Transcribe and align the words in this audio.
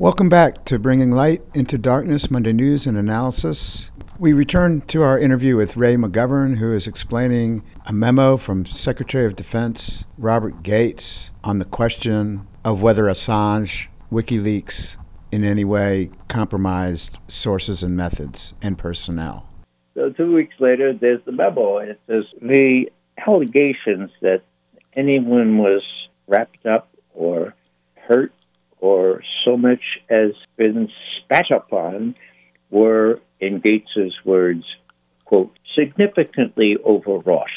Welcome 0.00 0.30
back 0.30 0.64
to 0.64 0.78
Bringing 0.78 1.10
Light 1.10 1.42
into 1.52 1.76
Darkness 1.76 2.30
Monday 2.30 2.54
News 2.54 2.86
and 2.86 2.96
Analysis. 2.96 3.90
We 4.18 4.32
return 4.32 4.80
to 4.86 5.02
our 5.02 5.18
interview 5.18 5.56
with 5.56 5.76
Ray 5.76 5.96
McGovern, 5.96 6.56
who 6.56 6.72
is 6.72 6.86
explaining 6.86 7.62
a 7.84 7.92
memo 7.92 8.38
from 8.38 8.64
Secretary 8.64 9.26
of 9.26 9.36
Defense 9.36 10.06
Robert 10.16 10.62
Gates 10.62 11.32
on 11.44 11.58
the 11.58 11.66
question 11.66 12.46
of 12.64 12.80
whether 12.80 13.04
Assange, 13.04 13.88
WikiLeaks, 14.10 14.96
in 15.32 15.44
any 15.44 15.64
way 15.64 16.10
compromised 16.28 17.18
sources 17.28 17.82
and 17.82 17.94
methods 17.94 18.54
and 18.62 18.78
personnel. 18.78 19.50
So, 19.92 20.08
two 20.08 20.34
weeks 20.34 20.54
later, 20.60 20.94
there's 20.94 21.22
the 21.26 21.32
memo. 21.32 21.76
It 21.76 22.00
says 22.06 22.24
the 22.40 22.90
allegations 23.26 24.10
that 24.22 24.40
anyone 24.94 25.58
was 25.58 25.82
wrapped 26.26 26.64
up 26.64 26.88
or 27.12 27.54
hurt 27.96 28.32
or 28.80 29.22
so 29.44 29.56
much 29.56 29.82
as 30.08 30.32
been 30.56 30.88
spat 31.18 31.50
upon 31.50 32.14
were, 32.70 33.20
in 33.40 33.60
Gates's 33.60 34.14
words, 34.24 34.64
quote, 35.24 35.58
significantly 35.76 36.76
overwrought, 36.84 37.48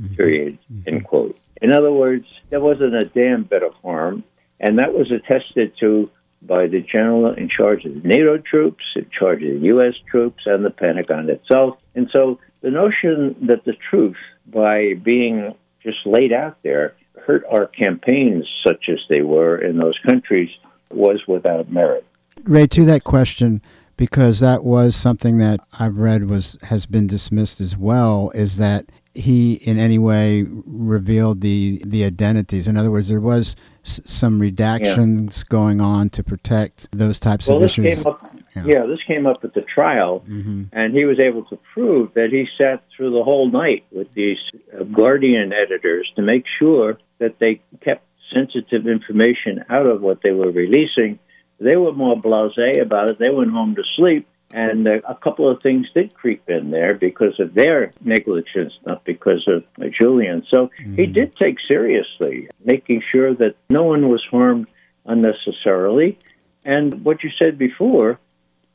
mm-hmm. 0.00 0.14
period, 0.14 0.58
mm-hmm. 0.72 0.88
end 0.88 1.04
quote. 1.04 1.38
In 1.60 1.72
other 1.72 1.92
words, 1.92 2.26
there 2.50 2.60
wasn't 2.60 2.94
a 2.94 3.04
damn 3.04 3.44
bit 3.44 3.62
of 3.62 3.74
harm, 3.82 4.24
and 4.58 4.78
that 4.78 4.92
was 4.92 5.10
attested 5.10 5.72
to 5.80 6.10
by 6.44 6.66
the 6.66 6.80
general 6.80 7.32
in 7.34 7.48
charge 7.48 7.84
of 7.84 7.94
the 7.94 8.08
NATO 8.08 8.36
troops, 8.36 8.82
in 8.96 9.08
charge 9.16 9.42
of 9.44 9.60
the 9.60 9.66
U.S. 9.66 9.94
troops, 10.10 10.42
and 10.46 10.64
the 10.64 10.70
Pentagon 10.70 11.30
itself. 11.30 11.78
And 11.94 12.10
so 12.12 12.40
the 12.62 12.70
notion 12.70 13.36
that 13.46 13.64
the 13.64 13.74
truth, 13.74 14.16
by 14.46 14.94
being 14.94 15.54
just 15.82 15.98
laid 16.04 16.32
out 16.32 16.56
there, 16.62 16.94
hurt 17.20 17.44
our 17.50 17.66
campaigns, 17.66 18.48
such 18.66 18.88
as 18.88 18.98
they 19.08 19.22
were 19.22 19.58
in 19.58 19.78
those 19.78 19.98
countries, 20.06 20.50
was 20.90 21.20
without 21.26 21.70
merit. 21.70 22.06
Ray, 22.44 22.66
to 22.68 22.84
that 22.86 23.04
question, 23.04 23.62
because 23.96 24.40
that 24.40 24.64
was 24.64 24.96
something 24.96 25.38
that 25.38 25.60
I've 25.78 25.98
read 25.98 26.28
was 26.28 26.56
has 26.62 26.86
been 26.86 27.06
dismissed 27.06 27.60
as 27.60 27.76
well, 27.76 28.30
is 28.34 28.56
that 28.56 28.86
he 29.14 29.54
in 29.54 29.78
any 29.78 29.98
way 29.98 30.46
revealed 30.48 31.40
the 31.40 31.80
the 31.84 32.04
identities. 32.04 32.66
In 32.66 32.76
other 32.76 32.90
words, 32.90 33.08
there 33.08 33.20
was 33.20 33.54
s- 33.84 34.00
some 34.04 34.40
redactions 34.40 35.38
yeah. 35.38 35.44
going 35.48 35.80
on 35.80 36.10
to 36.10 36.22
protect 36.22 36.88
those 36.92 37.20
types 37.20 37.48
well, 37.48 37.58
of 37.58 37.64
issues. 37.64 38.04
Up, 38.04 38.34
yeah. 38.54 38.62
yeah. 38.66 38.86
this 38.86 39.02
came 39.06 39.26
up 39.26 39.44
at 39.44 39.54
the 39.54 39.62
trial, 39.62 40.24
mm-hmm. 40.28 40.64
and 40.72 40.94
he 40.94 41.04
was 41.04 41.18
able 41.20 41.44
to 41.46 41.58
prove 41.74 42.14
that 42.14 42.28
he 42.30 42.46
sat 42.60 42.84
through 42.94 43.12
the 43.12 43.22
whole 43.22 43.50
night 43.50 43.84
with 43.90 44.12
these 44.12 44.38
uh, 44.78 44.84
Guardian 44.84 45.52
editors 45.52 46.10
to 46.16 46.22
make 46.22 46.44
sure 46.58 46.98
that 47.18 47.38
they 47.38 47.60
kept 47.80 48.04
sensitive 48.32 48.86
information 48.86 49.64
out 49.68 49.86
of 49.86 50.00
what 50.00 50.20
they 50.22 50.32
were 50.32 50.50
releasing. 50.50 51.18
They 51.60 51.76
were 51.76 51.92
more 51.92 52.16
blasé 52.16 52.80
about 52.80 53.10
it. 53.10 53.18
They 53.18 53.30
went 53.30 53.50
home 53.50 53.74
to 53.76 53.82
sleep 53.96 54.26
and 54.52 54.86
uh, 54.86 55.00
a 55.08 55.14
couple 55.14 55.48
of 55.48 55.62
things 55.62 55.90
did 55.94 56.14
creep 56.14 56.48
in 56.48 56.70
there 56.70 56.94
because 56.94 57.38
of 57.40 57.54
their 57.54 57.92
negligence, 58.02 58.74
not 58.84 59.04
because 59.04 59.46
of 59.48 59.64
uh, 59.80 59.88
Julian. 59.98 60.44
So 60.50 60.70
mm-hmm. 60.80 60.96
he 60.96 61.06
did 61.06 61.34
take 61.36 61.56
seriously 61.66 62.48
making 62.64 63.02
sure 63.10 63.34
that 63.34 63.56
no 63.70 63.84
one 63.84 64.08
was 64.08 64.22
harmed 64.30 64.68
unnecessarily. 65.06 66.18
And 66.64 67.04
what 67.04 67.24
you 67.24 67.30
said 67.38 67.58
before 67.58 68.20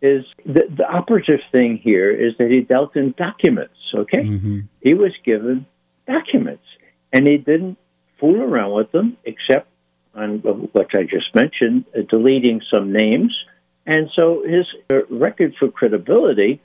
is 0.01 0.25
the, 0.45 0.63
the 0.75 0.87
operative 0.87 1.39
thing 1.51 1.79
here 1.81 2.11
is 2.11 2.33
that 2.37 2.51
he 2.51 2.61
dealt 2.61 2.95
in 2.95 3.13
documents, 3.17 3.77
okay? 3.95 4.23
Mm-hmm. 4.23 4.59
He 4.81 4.93
was 4.93 5.11
given 5.25 5.65
documents, 6.07 6.65
and 7.11 7.27
he 7.27 7.37
didn't 7.37 7.77
fool 8.19 8.41
around 8.41 8.73
with 8.73 8.91
them 8.91 9.17
except 9.25 9.69
on 10.15 10.39
what 10.39 10.87
I 10.95 11.03
just 11.03 11.33
mentioned, 11.35 11.85
uh, 11.95 12.01
deleting 12.09 12.61
some 12.71 12.91
names 12.91 13.33
and 13.87 14.09
so 14.13 14.43
his 14.45 14.65
record 15.09 15.55
for 15.57 15.71
credibility 15.71 16.61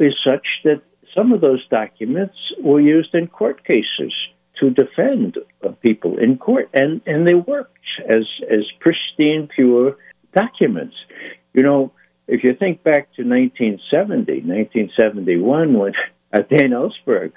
is 0.00 0.14
such 0.26 0.46
that 0.64 0.82
some 1.16 1.32
of 1.32 1.40
those 1.40 1.66
documents 1.68 2.34
were 2.60 2.80
used 2.80 3.14
in 3.14 3.28
court 3.28 3.64
cases 3.64 4.12
to 4.58 4.70
defend 4.70 5.38
people 5.80 6.18
in 6.18 6.36
court, 6.36 6.68
and, 6.74 7.00
and 7.06 7.26
they 7.26 7.34
worked 7.34 7.78
as, 8.08 8.26
as 8.50 8.66
pristine, 8.80 9.48
pure 9.54 9.96
documents. 10.34 10.96
You 11.54 11.62
know, 11.62 11.92
if 12.30 12.44
you 12.44 12.54
think 12.54 12.82
back 12.82 13.12
to 13.14 13.22
1970, 13.22 14.32
1971, 14.42 15.74
when 15.74 15.92
Dan 16.32 16.70
Ellsberg 16.70 17.32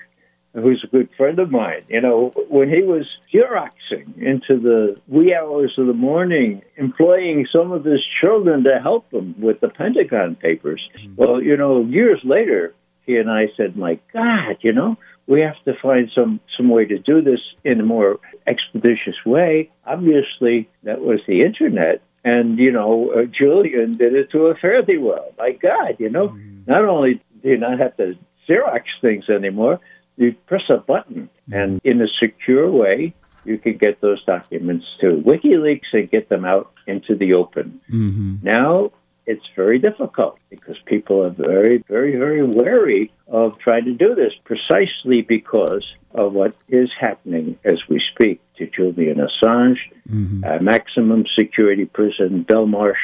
who's 0.53 0.83
a 0.83 0.87
good 0.87 1.09
friend 1.17 1.39
of 1.39 1.49
mine, 1.49 1.83
you 1.87 1.99
know, 1.99 2.31
when 2.49 2.69
he 2.69 2.83
was 2.83 3.07
Xeroxing 3.33 4.17
into 4.21 4.59
the 4.59 4.99
wee 5.07 5.33
hours 5.33 5.73
of 5.77 5.87
the 5.87 5.93
morning, 5.93 6.61
employing 6.77 7.47
some 7.51 7.71
of 7.71 7.83
his 7.83 8.01
children 8.21 8.63
to 8.63 8.79
help 8.81 9.11
him 9.11 9.35
with 9.39 9.59
the 9.61 9.69
Pentagon 9.69 10.35
papers. 10.35 10.81
Mm-hmm. 10.95 11.15
Well, 11.15 11.41
you 11.41 11.57
know, 11.57 11.83
years 11.83 12.21
later, 12.23 12.73
he 13.05 13.17
and 13.17 13.29
I 13.29 13.47
said, 13.57 13.75
my 13.75 13.99
God, 14.13 14.57
you 14.61 14.73
know, 14.73 14.97
we 15.25 15.41
have 15.41 15.61
to 15.65 15.73
find 15.81 16.11
some, 16.13 16.39
some 16.55 16.69
way 16.69 16.85
to 16.85 16.99
do 16.99 17.21
this 17.21 17.39
in 17.63 17.79
a 17.79 17.83
more 17.83 18.19
expeditious 18.45 19.15
way. 19.25 19.71
Obviously, 19.85 20.69
that 20.83 21.01
was 21.01 21.19
the 21.27 21.41
internet. 21.41 22.01
And, 22.23 22.57
you 22.57 22.72
know, 22.72 23.11
uh, 23.11 23.25
Julian 23.25 23.91
did 23.91 24.16
it 24.16 24.31
to 24.31 24.47
a 24.47 24.56
fairly 24.56 24.97
well. 24.97 25.34
My 25.38 25.51
God, 25.51 25.97
you 26.00 26.09
know, 26.09 26.29
mm-hmm. 26.29 26.61
not 26.66 26.85
only 26.85 27.22
do 27.41 27.50
you 27.50 27.57
not 27.57 27.79
have 27.79 27.97
to 27.97 28.16
Xerox 28.47 28.84
things 29.01 29.29
anymore, 29.29 29.79
you 30.16 30.34
press 30.45 30.63
a 30.69 30.78
button, 30.78 31.29
and 31.51 31.81
in 31.84 32.01
a 32.01 32.07
secure 32.22 32.69
way, 32.69 33.13
you 33.45 33.57
can 33.57 33.78
get 33.78 34.00
those 34.00 34.23
documents 34.23 34.85
to 35.01 35.07
WikiLeaks 35.07 35.91
and 35.91 36.09
get 36.09 36.29
them 36.29 36.45
out 36.45 36.72
into 36.88 37.16
the 37.16 37.34
open. 37.34 37.81
Mm-hmm. 37.89 38.35
Now 38.44 38.91
it's 39.25 39.45
very 39.56 39.79
difficult 39.79 40.38
because 40.50 40.75
people 40.85 41.23
are 41.23 41.29
very, 41.29 41.84
very, 41.88 42.16
very 42.16 42.44
wary 42.44 43.11
of 43.28 43.57
trying 43.59 43.85
to 43.85 43.94
do 43.94 44.16
this 44.16 44.34
precisely 44.44 45.22
because 45.22 45.85
of 46.13 46.34
what 46.34 46.56
is 46.67 46.89
happening 47.00 47.57
as 47.63 47.79
we 47.89 48.01
speak 48.13 48.41
to 48.57 48.67
Julian 48.67 49.17
Assange, 49.17 49.78
mm-hmm. 50.09 50.44
uh, 50.44 50.59
maximum 50.59 51.25
security 51.38 51.85
prison, 51.85 52.45
Belmarsh. 52.47 52.95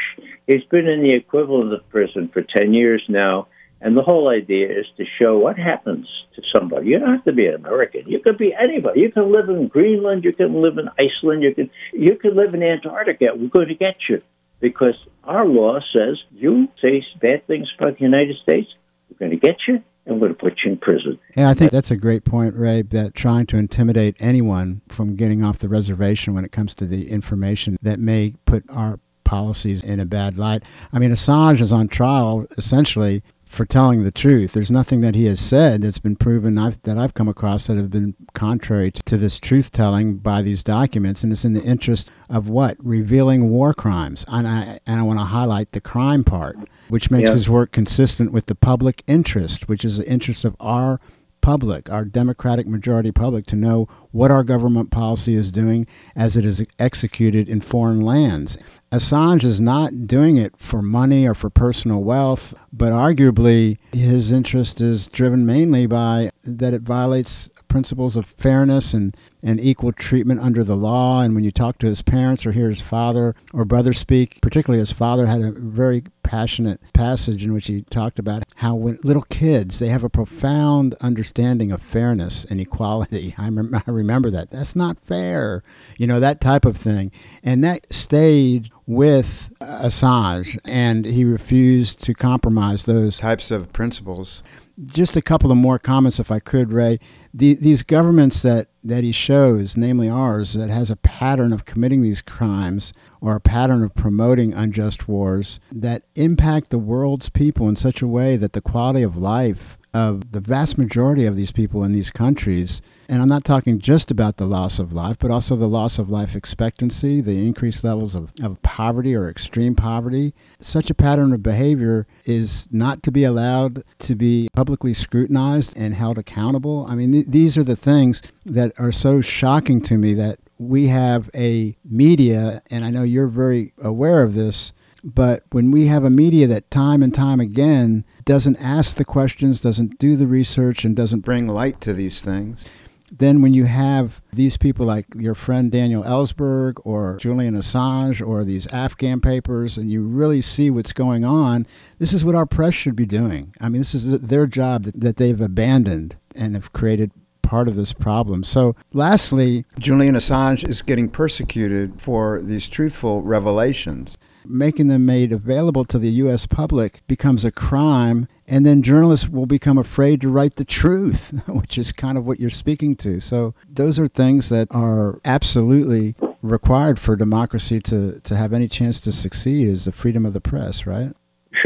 He's 0.45 0.63
been 0.65 0.87
in 0.87 1.01
the 1.01 1.13
equivalent 1.13 1.73
of 1.73 1.87
prison 1.89 2.27
for 2.27 2.41
10 2.41 2.73
years 2.73 3.03
now 3.07 3.47
and 3.81 3.95
the 3.95 4.01
whole 4.01 4.29
idea 4.29 4.67
is 4.67 4.85
to 4.97 5.05
show 5.19 5.37
what 5.37 5.57
happens 5.57 6.05
to 6.35 6.41
somebody. 6.53 6.89
You 6.89 6.99
don't 6.99 7.13
have 7.13 7.23
to 7.25 7.33
be 7.33 7.47
an 7.47 7.55
American. 7.55 8.07
You 8.07 8.19
could 8.19 8.37
be 8.37 8.53
anybody. 8.53 9.01
You 9.01 9.11
can 9.11 9.31
live 9.31 9.49
in 9.49 9.67
Greenland. 9.67 10.25
You 10.25 10.33
can 10.33 10.61
live 10.61 10.77
in 10.77 10.89
Iceland. 10.99 11.43
You 11.43 11.55
can 11.55 11.69
you 11.93 12.15
can 12.15 12.35
live 12.35 12.53
in 12.53 12.61
Antarctica. 12.61 13.27
We're 13.35 13.47
going 13.47 13.69
to 13.69 13.75
get 13.75 13.95
you 14.09 14.21
because 14.59 14.95
our 15.23 15.45
law 15.45 15.79
says 15.95 16.17
you 16.31 16.67
say 16.81 17.03
bad 17.21 17.45
things 17.47 17.67
about 17.77 17.97
the 17.97 18.03
United 18.03 18.37
States. 18.41 18.67
We're 19.09 19.27
going 19.27 19.39
to 19.39 19.45
get 19.45 19.57
you 19.67 19.83
and 20.05 20.15
we're 20.15 20.27
going 20.27 20.35
to 20.35 20.39
put 20.39 20.59
you 20.63 20.71
in 20.71 20.77
prison. 20.77 21.19
Yeah, 21.35 21.49
I 21.49 21.53
think 21.53 21.71
that's 21.71 21.91
a 21.91 21.97
great 21.97 22.25
point, 22.25 22.55
Ray. 22.55 22.81
That 22.81 23.13
trying 23.13 23.45
to 23.47 23.57
intimidate 23.57 24.15
anyone 24.19 24.81
from 24.89 25.15
getting 25.15 25.43
off 25.43 25.59
the 25.59 25.69
reservation 25.69 26.33
when 26.33 26.43
it 26.43 26.51
comes 26.51 26.73
to 26.75 26.85
the 26.85 27.09
information 27.09 27.77
that 27.81 27.99
may 27.99 28.35
put 28.45 28.63
our 28.69 28.99
policies 29.23 29.83
in 29.83 29.99
a 29.99 30.05
bad 30.05 30.39
light. 30.39 30.63
I 30.91 30.97
mean, 30.97 31.11
Assange 31.11 31.61
is 31.61 31.71
on 31.71 31.87
trial 31.87 32.47
essentially 32.57 33.21
for 33.49 33.65
telling 33.65 34.03
the 34.03 34.11
truth. 34.11 34.53
There's 34.53 34.69
nothing 34.69 35.01
that 35.01 35.15
he 35.15 35.25
has 35.25 35.39
said 35.39 35.81
that's 35.81 35.97
been 35.97 36.15
proven 36.15 36.59
I've, 36.59 36.81
that 36.83 36.99
I've 36.99 37.15
come 37.15 37.27
across 37.27 37.65
that 37.65 37.77
have 37.77 37.89
been 37.89 38.15
contrary 38.33 38.91
to, 38.91 39.17
this 39.17 39.39
truth 39.39 39.71
telling 39.71 40.17
by 40.17 40.43
these 40.43 40.63
documents, 40.63 41.23
and 41.23 41.33
it's 41.33 41.43
in 41.43 41.53
the 41.53 41.63
interest 41.63 42.11
of 42.29 42.47
what 42.47 42.77
revealing 42.79 43.49
war 43.49 43.73
crimes. 43.73 44.23
And 44.27 44.47
I 44.47 44.79
and 44.85 44.99
I 44.99 45.03
want 45.03 45.17
to 45.17 45.25
highlight 45.25 45.71
the 45.71 45.81
crime 45.81 46.23
part, 46.23 46.57
which 46.89 47.09
makes 47.09 47.31
his 47.31 47.49
work 47.49 47.71
consistent 47.71 48.31
with 48.31 48.45
the 48.45 48.55
public 48.55 49.03
interest, 49.07 49.67
which 49.67 49.83
is 49.83 49.97
the 49.97 50.07
interest 50.07 50.45
of 50.45 50.55
our 50.59 50.99
public, 51.41 51.89
our 51.89 52.05
democratic 52.05 52.67
majority 52.67 53.11
public, 53.11 53.47
to 53.47 53.55
know 53.55 53.87
what 54.11 54.31
our 54.31 54.43
government 54.43 54.91
policy 54.91 55.35
is 55.35 55.51
doing 55.51 55.85
as 56.15 56.35
it 56.35 56.45
is 56.45 56.65
executed 56.79 57.47
in 57.47 57.61
foreign 57.61 58.01
lands. 58.01 58.57
Assange 58.91 59.43
is 59.43 59.61
not 59.61 60.07
doing 60.07 60.37
it 60.37 60.53
for 60.57 60.81
money 60.81 61.27
or 61.27 61.35
for 61.35 61.51
personal 61.51 62.01
wealth, 62.01 62.55
but 62.73 62.91
arguably 62.91 63.77
his 63.91 64.31
interest 64.31 64.81
is 64.81 65.07
driven 65.07 65.45
mainly 65.45 65.85
by 65.85 66.31
that 66.43 66.73
it 66.73 66.81
violates 66.81 67.49
principles 67.67 68.15
of 68.15 68.25
fairness 68.25 68.95
and, 68.95 69.15
and 69.43 69.59
equal 69.59 69.91
treatment 69.91 70.41
under 70.41 70.63
the 70.63 70.75
law. 70.75 71.21
And 71.21 71.35
when 71.35 71.43
you 71.43 71.51
talk 71.51 71.77
to 71.79 71.87
his 71.87 72.01
parents 72.01 72.45
or 72.45 72.51
hear 72.51 72.69
his 72.69 72.81
father 72.81 73.35
or 73.53 73.63
brother 73.63 73.93
speak, 73.93 74.39
particularly 74.41 74.79
his 74.79 74.91
father 74.91 75.27
had 75.27 75.41
a 75.41 75.51
very 75.51 76.03
passionate 76.23 76.79
passage 76.93 77.43
in 77.43 77.53
which 77.53 77.67
he 77.67 77.81
talked 77.89 78.19
about 78.19 78.43
how 78.57 78.75
when 78.75 78.99
little 79.03 79.23
kids 79.23 79.79
they 79.79 79.89
have 79.89 80.03
a 80.03 80.09
profound 80.09 80.93
understanding 81.01 81.71
of 81.71 81.81
fairness 81.81 82.45
and 82.45 82.59
equality. 82.59 83.33
I, 83.37 83.49
rem- 83.49 83.81
I 83.87 83.91
remember 83.99 84.29
that. 84.31 84.49
That's 84.49 84.75
not 84.75 84.97
fair, 85.05 85.63
you 85.97 86.07
know 86.07 86.19
that 86.19 86.41
type 86.41 86.65
of 86.65 86.77
thing, 86.77 87.11
and 87.43 87.63
that 87.63 87.91
stayed 87.93 88.69
with 88.87 89.51
Assange, 89.61 90.57
and 90.65 91.05
he 91.05 91.23
refused 91.23 92.03
to 92.05 92.13
compromise 92.15 92.85
those 92.85 93.19
types 93.19 93.51
of 93.51 93.71
principles 93.71 94.41
Just 94.85 95.15
a 95.15 95.21
couple 95.21 95.51
of 95.51 95.57
more 95.57 95.77
comments, 95.77 96.19
if 96.19 96.31
I 96.31 96.39
could, 96.39 96.73
Ray. 96.73 96.99
The, 97.33 97.53
these 97.53 97.83
governments 97.83 98.41
that, 98.41 98.69
that 98.83 99.03
he 99.03 99.11
shows, 99.11 99.77
namely 99.77 100.09
ours, 100.09 100.53
that 100.53 100.69
has 100.69 100.89
a 100.89 100.95
pattern 100.95 101.53
of 101.53 101.65
committing 101.65 102.01
these 102.01 102.21
crimes 102.21 102.93
or 103.21 103.35
a 103.35 103.41
pattern 103.41 103.83
of 103.83 103.93
promoting 103.93 104.53
unjust 104.53 105.07
wars 105.07 105.59
that 105.71 106.03
impact 106.15 106.69
the 106.69 106.79
world's 106.79 107.29
people 107.29 107.69
in 107.69 107.75
such 107.75 108.01
a 108.01 108.07
way 108.07 108.37
that 108.37 108.53
the 108.53 108.61
quality 108.61 109.03
of 109.03 109.15
life 109.17 109.77
of 109.93 110.31
the 110.31 110.39
vast 110.39 110.77
majority 110.77 111.25
of 111.25 111.35
these 111.35 111.51
people 111.51 111.83
in 111.83 111.91
these 111.91 112.11
countries. 112.11 112.81
And 113.07 113.21
I'm 113.21 113.29
not 113.29 113.43
talking 113.43 113.79
just 113.79 114.11
about 114.11 114.37
the 114.37 114.45
loss 114.45 114.77
of 114.77 114.93
life, 114.93 115.17
but 115.19 115.31
also 115.31 115.55
the 115.55 115.67
loss 115.67 115.97
of 115.97 116.11
life 116.11 116.35
expectancy, 116.35 117.21
the 117.21 117.45
increased 117.45 117.83
levels 117.83 118.13
of, 118.13 118.31
of 118.43 118.61
poverty 118.61 119.15
or 119.15 119.29
extreme 119.29 119.73
poverty. 119.73 120.33
Such 120.59 120.89
a 120.89 120.93
pattern 120.93 121.33
of 121.33 121.41
behavior 121.41 122.05
is 122.25 122.67
not 122.71 123.01
to 123.03 123.11
be 123.11 123.23
allowed 123.23 123.83
to 123.99 124.15
be 124.15 124.49
publicly 124.55 124.93
scrutinized 124.93 125.75
and 125.75 125.95
held 125.95 126.19
accountable. 126.19 126.85
I 126.87 126.95
mean, 126.95 127.11
th- 127.11 127.25
these 127.27 127.57
are 127.57 127.63
the 127.63 127.75
things 127.75 128.21
that 128.45 128.79
are 128.79 128.91
so 128.91 129.21
shocking 129.21 129.81
to 129.81 129.97
me 129.97 130.13
that 130.13 130.39
we 130.59 130.87
have 130.87 131.29
a 131.33 131.75
media, 131.83 132.61
and 132.69 132.83
I 132.83 132.91
know 132.91 133.03
you're 133.03 133.27
very 133.27 133.73
aware 133.81 134.23
of 134.23 134.35
this, 134.35 134.73
but 135.03 135.43
when 135.51 135.71
we 135.71 135.87
have 135.87 136.03
a 136.03 136.09
media 136.09 136.47
that 136.47 136.69
time 136.71 137.01
and 137.01 137.13
time 137.13 137.39
again 137.39 138.05
doesn't 138.25 138.57
ask 138.57 138.97
the 138.97 139.05
questions, 139.05 139.61
doesn't 139.61 139.99
do 139.99 140.15
the 140.15 140.27
research, 140.27 140.83
and 140.85 140.95
doesn't 140.95 141.21
bring 141.21 141.47
light 141.47 141.81
to 141.81 141.93
these 141.93 142.21
things, 142.21 142.65
then 143.11 143.41
when 143.41 143.53
you 143.53 143.65
have 143.65 144.21
these 144.31 144.57
people 144.57 144.85
like 144.85 145.05
your 145.15 145.33
friend 145.33 145.71
Daniel 145.71 146.03
Ellsberg 146.03 146.79
or 146.83 147.17
Julian 147.19 147.55
Assange 147.55 148.25
or 148.25 148.43
these 148.43 148.67
Afghan 148.67 149.19
papers, 149.21 149.77
and 149.77 149.91
you 149.91 150.03
really 150.03 150.41
see 150.41 150.69
what's 150.69 150.93
going 150.93 151.25
on, 151.25 151.65
this 151.97 152.13
is 152.13 152.23
what 152.23 152.35
our 152.35 152.45
press 152.45 152.73
should 152.73 152.95
be 152.95 153.05
doing. 153.05 153.53
I 153.59 153.69
mean, 153.69 153.81
this 153.81 153.95
is 153.95 154.19
their 154.19 154.47
job 154.47 154.83
that, 154.83 154.99
that 154.99 155.17
they've 155.17 155.41
abandoned 155.41 156.17
and 156.35 156.55
have 156.55 156.73
created 156.73 157.11
part 157.41 157.67
of 157.67 157.75
this 157.75 157.93
problem. 157.93 158.43
So, 158.43 158.75
lastly, 158.93 159.65
Julian 159.79 160.13
Assange 160.13 160.67
is 160.67 160.83
getting 160.83 161.09
persecuted 161.09 161.99
for 161.99 162.41
these 162.43 162.67
truthful 162.67 163.23
revelations 163.23 164.17
making 164.45 164.87
them 164.87 165.05
made 165.05 165.31
available 165.31 165.83
to 165.85 165.99
the 165.99 166.09
U.S. 166.11 166.45
public 166.45 167.05
becomes 167.07 167.45
a 167.45 167.51
crime, 167.51 168.27
and 168.47 168.65
then 168.65 168.81
journalists 168.81 169.29
will 169.29 169.45
become 169.45 169.77
afraid 169.77 170.21
to 170.21 170.29
write 170.29 170.55
the 170.55 170.65
truth, 170.65 171.33
which 171.47 171.77
is 171.77 171.91
kind 171.91 172.17
of 172.17 172.25
what 172.25 172.39
you're 172.39 172.49
speaking 172.49 172.95
to. 172.97 173.19
So 173.19 173.53
those 173.69 173.99
are 173.99 174.07
things 174.07 174.49
that 174.49 174.67
are 174.71 175.19
absolutely 175.25 176.15
required 176.41 176.99
for 176.99 177.15
democracy 177.15 177.79
to, 177.81 178.19
to 178.21 178.35
have 178.35 178.53
any 178.53 178.67
chance 178.67 178.99
to 179.01 179.11
succeed 179.11 179.67
is 179.67 179.85
the 179.85 179.91
freedom 179.91 180.25
of 180.25 180.33
the 180.33 180.41
press, 180.41 180.85
right? 180.85 181.13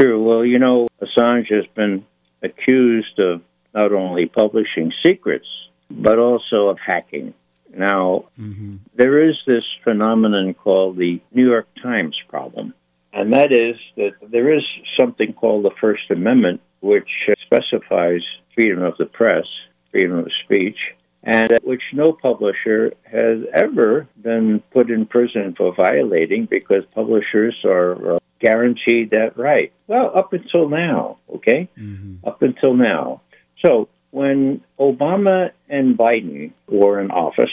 Sure. 0.00 0.18
Well, 0.18 0.44
you 0.44 0.58
know, 0.58 0.88
Assange 1.00 1.52
has 1.52 1.66
been 1.74 2.04
accused 2.42 3.18
of 3.18 3.42
not 3.74 3.92
only 3.92 4.26
publishing 4.26 4.92
secrets, 5.04 5.46
but 5.90 6.18
also 6.18 6.68
of 6.68 6.78
hacking. 6.78 7.34
Now, 7.76 8.26
mm-hmm. 8.38 8.76
there 8.94 9.28
is 9.28 9.36
this 9.46 9.64
phenomenon 9.82 10.54
called 10.54 10.96
the 10.96 11.20
New 11.32 11.46
York 11.46 11.68
Times 11.82 12.16
problem, 12.28 12.74
and 13.12 13.32
that 13.32 13.52
is 13.52 13.76
that 13.96 14.12
there 14.30 14.54
is 14.54 14.62
something 14.98 15.32
called 15.32 15.64
the 15.64 15.70
First 15.80 16.10
Amendment, 16.10 16.60
which 16.80 17.08
specifies 17.44 18.22
freedom 18.54 18.82
of 18.82 18.96
the 18.98 19.06
press, 19.06 19.46
freedom 19.90 20.18
of 20.18 20.30
speech, 20.44 20.78
and 21.22 21.50
which 21.62 21.82
no 21.92 22.12
publisher 22.12 22.92
has 23.04 23.38
ever 23.54 24.06
been 24.20 24.62
put 24.72 24.90
in 24.90 25.06
prison 25.06 25.54
for 25.56 25.74
violating 25.74 26.46
because 26.46 26.84
publishers 26.94 27.56
are 27.64 28.14
uh, 28.14 28.18
guaranteed 28.40 29.10
that 29.10 29.36
right. 29.36 29.72
Well, 29.86 30.12
up 30.14 30.32
until 30.32 30.68
now, 30.68 31.16
okay? 31.36 31.68
Mm-hmm. 31.78 32.26
Up 32.28 32.42
until 32.42 32.74
now. 32.74 33.22
So 33.64 33.88
when 34.14 34.62
Obama 34.78 35.50
and 35.68 35.98
Biden 35.98 36.52
were 36.68 37.00
in 37.00 37.10
office, 37.10 37.50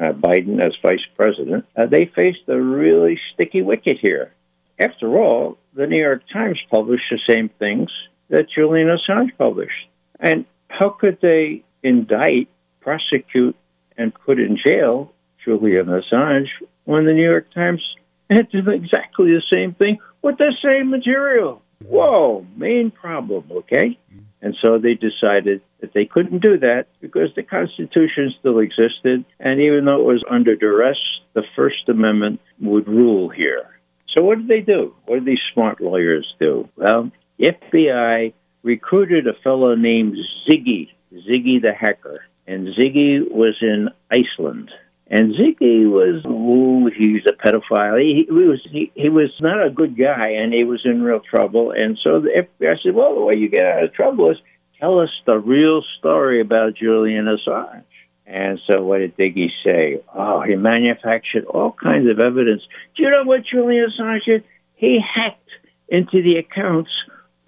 uh, 0.00 0.12
Biden 0.12 0.58
as 0.58 0.72
vice 0.80 1.04
president, 1.14 1.66
uh, 1.76 1.84
they 1.84 2.06
faced 2.06 2.48
a 2.48 2.58
really 2.58 3.20
sticky 3.34 3.60
wicket 3.60 3.98
here. 4.00 4.32
After 4.78 5.18
all, 5.18 5.58
the 5.74 5.86
New 5.86 6.00
York 6.00 6.22
Times 6.32 6.58
published 6.70 7.04
the 7.10 7.20
same 7.28 7.50
things 7.58 7.90
that 8.30 8.46
Julian 8.48 8.88
Assange 8.88 9.36
published. 9.36 9.88
And 10.18 10.46
how 10.68 10.88
could 10.88 11.18
they 11.20 11.64
indict, 11.82 12.48
prosecute, 12.80 13.56
and 13.98 14.14
put 14.14 14.40
in 14.40 14.56
jail 14.56 15.12
Julian 15.44 15.88
Assange 15.88 16.48
when 16.84 17.04
the 17.04 17.12
New 17.12 17.28
York 17.28 17.52
Times 17.52 17.82
done 18.30 18.46
exactly 18.72 19.32
the 19.32 19.42
same 19.52 19.74
thing 19.74 19.98
with 20.22 20.38
the 20.38 20.54
same 20.64 20.88
material? 20.88 21.60
Whoa, 21.84 22.46
main 22.56 22.90
problem, 22.90 23.44
okay? 23.52 23.98
And 24.42 24.56
so 24.64 24.78
they 24.78 24.94
decided 24.94 25.60
that 25.80 25.92
they 25.92 26.06
couldn't 26.06 26.42
do 26.42 26.58
that 26.58 26.86
because 27.00 27.28
the 27.36 27.42
Constitution 27.42 28.32
still 28.38 28.58
existed. 28.58 29.24
And 29.38 29.60
even 29.60 29.84
though 29.84 30.00
it 30.00 30.06
was 30.06 30.24
under 30.30 30.56
duress, 30.56 30.98
the 31.34 31.44
First 31.54 31.88
Amendment 31.88 32.40
would 32.60 32.88
rule 32.88 33.28
here. 33.28 33.80
So 34.16 34.24
what 34.24 34.38
did 34.38 34.48
they 34.48 34.60
do? 34.60 34.94
What 35.06 35.16
did 35.16 35.26
these 35.26 35.42
smart 35.52 35.80
lawyers 35.80 36.34
do? 36.40 36.68
Well, 36.76 37.10
FBI 37.38 38.32
recruited 38.62 39.26
a 39.26 39.34
fellow 39.42 39.74
named 39.74 40.16
Ziggy, 40.48 40.90
Ziggy 41.12 41.60
the 41.60 41.72
hacker. 41.78 42.24
And 42.46 42.68
Ziggy 42.68 43.30
was 43.30 43.56
in 43.60 43.90
Iceland. 44.10 44.70
And 45.12 45.34
Ziggy 45.34 45.90
was, 45.90 46.24
ooh, 46.24 46.88
he's 46.96 47.24
a 47.26 47.32
pedophile. 47.32 48.00
He, 48.00 48.26
he 48.28 48.32
was 48.32 48.60
he, 48.70 48.92
he 48.94 49.08
was 49.08 49.30
not 49.40 49.64
a 49.64 49.68
good 49.68 49.98
guy, 49.98 50.34
and 50.38 50.54
he 50.54 50.62
was 50.62 50.82
in 50.84 51.02
real 51.02 51.18
trouble. 51.18 51.72
And 51.72 51.98
so 52.02 52.20
the 52.20 52.46
FBI 52.46 52.76
said, 52.80 52.94
well, 52.94 53.16
the 53.16 53.20
way 53.20 53.34
you 53.34 53.48
get 53.48 53.66
out 53.66 53.82
of 53.82 53.92
trouble 53.92 54.30
is 54.30 54.36
tell 54.78 55.00
us 55.00 55.10
the 55.26 55.36
real 55.36 55.82
story 55.98 56.40
about 56.40 56.76
Julian 56.76 57.26
Assange. 57.26 57.82
And 58.24 58.60
so 58.70 58.84
what 58.84 58.98
did 58.98 59.16
Ziggy 59.16 59.48
say? 59.66 60.00
Oh, 60.14 60.42
he 60.42 60.54
manufactured 60.54 61.44
all 61.46 61.72
kinds 61.72 62.08
of 62.08 62.20
evidence. 62.20 62.62
Do 62.96 63.02
you 63.02 63.10
know 63.10 63.24
what 63.24 63.44
Julian 63.44 63.88
Assange 63.90 64.24
did? 64.24 64.44
He 64.76 65.00
hacked 65.00 65.50
into 65.88 66.22
the 66.22 66.36
accounts 66.36 66.90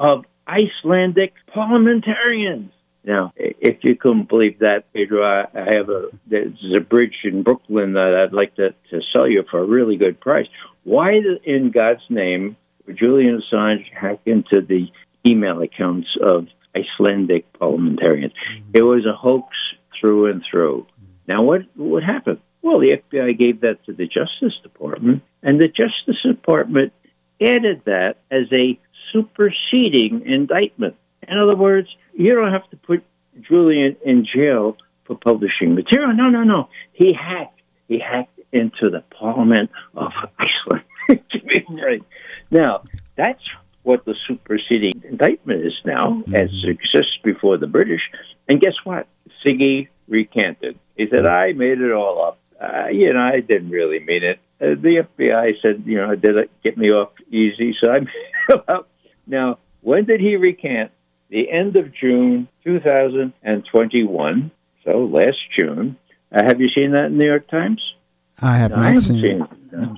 of 0.00 0.24
Icelandic 0.48 1.34
parliamentarians. 1.54 2.72
Now, 3.04 3.32
if 3.36 3.78
you 3.82 3.96
couldn't 3.96 4.28
believe 4.28 4.60
that, 4.60 4.92
Pedro, 4.92 5.24
I, 5.24 5.46
I 5.54 5.74
have 5.76 5.88
a 5.88 6.06
there's 6.26 6.76
a 6.76 6.80
bridge 6.80 7.16
in 7.24 7.42
Brooklyn 7.42 7.94
that 7.94 8.14
I'd 8.14 8.32
like 8.32 8.54
to, 8.56 8.70
to 8.90 9.00
sell 9.12 9.28
you 9.28 9.44
for 9.50 9.58
a 9.60 9.66
really 9.66 9.96
good 9.96 10.20
price. 10.20 10.46
Why, 10.84 11.20
in 11.44 11.72
God's 11.72 12.02
name, 12.08 12.56
would 12.86 12.98
Julian 12.98 13.40
Assange 13.40 13.92
hack 13.92 14.20
into 14.24 14.60
the 14.60 14.86
email 15.26 15.60
accounts 15.62 16.08
of 16.20 16.46
Icelandic 16.76 17.52
parliamentarians? 17.54 18.32
Mm-hmm. 18.32 18.70
It 18.74 18.82
was 18.82 19.04
a 19.04 19.16
hoax 19.16 19.48
through 20.00 20.30
and 20.30 20.42
through. 20.48 20.86
Now, 21.26 21.42
what 21.42 21.62
what 21.76 22.04
happened? 22.04 22.38
Well, 22.62 22.78
the 22.78 22.96
FBI 22.96 23.38
gave 23.38 23.62
that 23.62 23.84
to 23.86 23.92
the 23.92 24.06
Justice 24.06 24.56
Department, 24.62 25.22
and 25.42 25.60
the 25.60 25.66
Justice 25.66 26.22
Department 26.24 26.92
added 27.40 27.82
that 27.86 28.18
as 28.30 28.46
a 28.52 28.78
superseding 29.12 30.22
indictment. 30.26 30.94
In 31.28 31.38
other 31.38 31.56
words, 31.56 31.88
you 32.14 32.34
don't 32.34 32.52
have 32.52 32.68
to 32.70 32.76
put 32.76 33.04
Julian 33.40 33.96
in 34.04 34.26
jail 34.26 34.76
for 35.04 35.16
publishing 35.16 35.74
material. 35.74 36.14
No, 36.14 36.28
no, 36.28 36.42
no. 36.42 36.68
He 36.92 37.12
hacked. 37.12 37.60
He 37.88 37.98
hacked 37.98 38.38
into 38.52 38.90
the 38.90 39.02
Parliament 39.18 39.70
of 39.94 40.12
Iceland. 40.38 40.84
Now, 42.50 42.82
that's 43.16 43.42
what 43.82 44.04
the 44.04 44.14
superseding 44.28 45.02
indictment 45.08 45.62
is 45.62 45.72
now, 45.84 46.10
mm-hmm. 46.10 46.34
as 46.34 46.50
it 46.64 46.70
exists 46.70 47.16
before 47.24 47.56
the 47.56 47.66
British. 47.66 48.02
And 48.48 48.60
guess 48.60 48.74
what? 48.84 49.06
Ziggy 49.44 49.88
recanted. 50.06 50.78
He 50.96 51.06
said, 51.10 51.26
I 51.26 51.52
made 51.52 51.80
it 51.80 51.92
all 51.92 52.24
up. 52.24 52.38
Uh, 52.60 52.88
you 52.88 53.12
know, 53.12 53.20
I 53.20 53.40
didn't 53.40 53.70
really 53.70 54.00
mean 54.00 54.22
it. 54.22 54.38
Uh, 54.60 54.80
the 54.80 55.06
FBI 55.18 55.54
said, 55.62 55.82
you 55.86 55.96
know, 55.96 56.14
did 56.14 56.36
it 56.36 56.50
get 56.62 56.76
me 56.76 56.90
off 56.90 57.10
easy? 57.28 57.74
So 57.82 57.90
I 57.90 58.00
made 58.00 58.08
it 58.50 58.68
up. 58.68 58.88
Now, 59.26 59.58
when 59.80 60.04
did 60.04 60.20
he 60.20 60.36
recant? 60.36 60.92
The 61.32 61.50
end 61.50 61.74
of 61.76 61.92
June 61.94 62.46
2021, 62.62 64.50
so 64.84 64.90
last 65.04 65.38
June. 65.58 65.96
Uh, 66.30 66.44
have 66.44 66.60
you 66.60 66.68
seen 66.68 66.92
that 66.92 67.06
in 67.06 67.12
the 67.12 67.18
New 67.18 67.26
York 67.26 67.48
Times? 67.48 67.80
I 68.40 68.58
have 68.58 68.72
no, 68.72 68.76
not 68.76 68.86
I 68.86 68.96
seen, 68.96 69.20
seen 69.22 69.40
it. 69.40 69.48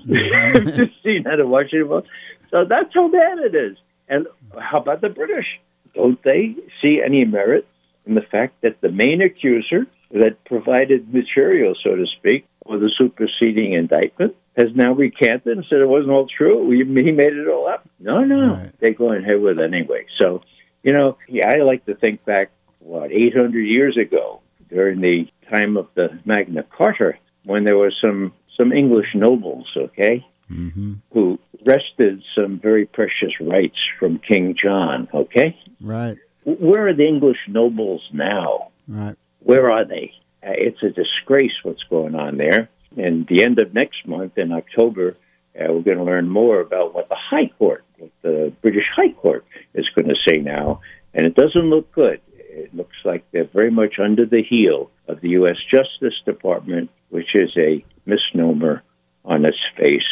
it. 0.08 0.56
I've 0.56 0.74
just 0.76 1.02
seen 1.02 1.24
that 1.24 1.40
in 1.40 1.50
Washington 1.50 1.88
Post. 1.88 2.06
So 2.50 2.64
that's 2.64 2.94
how 2.94 3.08
bad 3.08 3.38
it 3.38 3.54
is. 3.54 3.76
And 4.08 4.28
how 4.56 4.78
about 4.78 5.00
the 5.00 5.08
British? 5.08 5.46
Don't 5.94 6.22
they 6.22 6.54
see 6.80 7.02
any 7.04 7.24
merit 7.24 7.66
in 8.06 8.14
the 8.14 8.22
fact 8.22 8.60
that 8.62 8.80
the 8.80 8.90
main 8.90 9.20
accuser 9.20 9.86
that 10.12 10.44
provided 10.44 11.12
material, 11.12 11.74
so 11.82 11.96
to 11.96 12.06
speak, 12.18 12.46
for 12.64 12.78
the 12.78 12.90
superseding 12.96 13.72
indictment 13.72 14.36
has 14.56 14.68
now 14.76 14.92
recanted 14.92 15.56
and 15.56 15.66
said 15.68 15.80
it 15.80 15.88
wasn't 15.88 16.12
all 16.12 16.28
true. 16.28 16.70
He 16.70 16.84
made 16.84 17.32
it 17.32 17.48
all 17.48 17.66
up. 17.66 17.88
No, 17.98 18.22
no, 18.22 18.54
right. 18.54 18.72
they're 18.78 18.94
going 18.94 19.24
ahead 19.24 19.40
with 19.40 19.58
it 19.58 19.64
anyway. 19.64 20.06
So 20.18 20.42
you 20.84 20.92
know, 20.92 21.16
yeah, 21.28 21.48
I 21.48 21.62
like 21.62 21.84
to 21.86 21.94
think 21.94 22.24
back, 22.24 22.50
what, 22.78 23.10
800 23.10 23.60
years 23.60 23.96
ago, 23.96 24.42
during 24.68 25.00
the 25.00 25.26
time 25.50 25.76
of 25.76 25.88
the 25.94 26.20
Magna 26.24 26.62
Carta, 26.62 27.14
when 27.44 27.64
there 27.64 27.76
were 27.76 27.92
some, 28.02 28.32
some 28.56 28.70
English 28.70 29.08
nobles, 29.14 29.66
okay, 29.76 30.24
mm-hmm. 30.50 30.94
who 31.12 31.40
wrested 31.64 32.22
some 32.34 32.60
very 32.60 32.84
precious 32.84 33.32
rights 33.40 33.78
from 33.98 34.18
King 34.18 34.54
John, 34.62 35.08
okay? 35.12 35.58
Right. 35.80 36.18
where 36.44 36.88
are 36.88 36.94
the 36.94 37.06
English 37.06 37.38
nobles 37.48 38.02
now? 38.12 38.68
Right. 38.86 39.16
Where 39.40 39.72
are 39.72 39.86
they? 39.86 40.12
Uh, 40.42 40.52
it's 40.52 40.82
a 40.82 40.90
disgrace 40.90 41.54
what's 41.62 41.82
going 41.84 42.14
on 42.14 42.36
there. 42.36 42.68
And 42.96 43.26
the 43.26 43.42
end 43.42 43.58
of 43.58 43.72
next 43.72 44.06
month 44.06 44.36
in 44.36 44.52
October, 44.52 45.16
we're 45.56 45.82
going 45.82 45.99
to 45.99 46.04
learn 46.04 46.28
more 46.28 46.61
about 46.61 46.94
what 46.94 47.08
the 47.08 47.16
High 47.16 47.50
Court, 47.58 47.84
what 47.99 48.11
the 48.23 48.52
British 48.62 48.87
High 48.94 49.12
Court 49.12 49.44
is 49.75 49.88
going 49.94 50.08
to 50.08 50.16
say 50.28 50.38
now. 50.38 50.80
And 51.14 51.26
it 51.26 51.34
doesn't 51.34 51.70
look 51.70 51.90
good. 51.92 52.20
It 52.32 52.75
looks 52.75 52.96
like 53.04 53.25
they're 53.32 53.44
very 53.44 53.70
much 53.70 53.99
under 53.99 54.25
the 54.26 54.42
heel 54.42 54.90
of 55.08 55.20
the 55.20 55.30
U.S. 55.30 55.56
Justice 55.70 56.20
Department, 56.25 56.90
which 57.11 57.34
is 57.34 57.50
a 57.56 57.84
misnomer 58.06 58.82
on 59.25 59.44
its 59.44 59.58
face, 59.76 60.02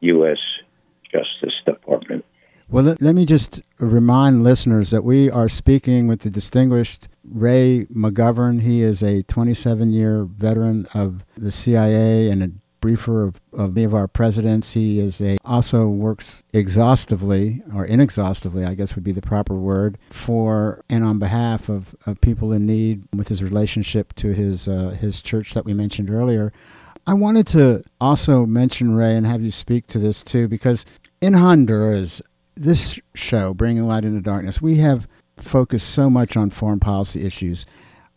U.S. 0.00 0.38
Justice 1.10 1.54
Department. 1.64 2.24
Well, 2.68 2.84
let, 2.84 3.02
let 3.02 3.14
me 3.14 3.26
just 3.26 3.62
remind 3.78 4.42
listeners 4.42 4.90
that 4.90 5.04
we 5.04 5.30
are 5.30 5.48
speaking 5.48 6.06
with 6.06 6.20
the 6.20 6.30
distinguished 6.30 7.08
Ray 7.22 7.86
McGovern. 7.86 8.62
He 8.62 8.82
is 8.82 9.02
a 9.02 9.22
27 9.24 9.92
year 9.92 10.24
veteran 10.24 10.86
of 10.94 11.24
the 11.36 11.50
CIA 11.50 12.30
and 12.30 12.42
a 12.42 12.50
briefer 12.84 13.22
of, 13.22 13.40
of 13.54 13.74
many 13.74 13.84
of 13.84 13.94
our 13.94 14.06
presidents. 14.06 14.74
He 14.74 15.00
is 15.00 15.18
a 15.22 15.38
also 15.42 15.88
works 15.88 16.42
exhaustively 16.52 17.62
or 17.74 17.86
inexhaustively, 17.86 18.66
I 18.66 18.74
guess 18.74 18.94
would 18.94 19.02
be 19.02 19.10
the 19.10 19.22
proper 19.22 19.54
word, 19.54 19.96
for 20.10 20.84
and 20.90 21.02
on 21.02 21.18
behalf 21.18 21.70
of, 21.70 21.96
of 22.04 22.20
people 22.20 22.52
in 22.52 22.66
need 22.66 23.02
with 23.16 23.28
his 23.28 23.42
relationship 23.42 24.12
to 24.16 24.34
his 24.34 24.68
uh, 24.68 24.90
his 25.00 25.22
church 25.22 25.54
that 25.54 25.64
we 25.64 25.72
mentioned 25.72 26.10
earlier. 26.10 26.52
I 27.06 27.14
wanted 27.14 27.46
to 27.48 27.82
also 28.02 28.44
mention 28.44 28.94
Ray 28.94 29.16
and 29.16 29.26
have 29.26 29.40
you 29.40 29.50
speak 29.50 29.86
to 29.86 29.98
this 29.98 30.22
too 30.22 30.46
because 30.46 30.84
in 31.22 31.32
Honduras, 31.32 32.20
this 32.54 33.00
show, 33.14 33.54
Bringing 33.54 33.86
Light 33.86 34.04
into 34.04 34.20
Darkness, 34.20 34.60
we 34.60 34.76
have 34.76 35.08
focused 35.38 35.88
so 35.88 36.10
much 36.10 36.36
on 36.36 36.50
foreign 36.50 36.80
policy 36.80 37.24
issues. 37.24 37.64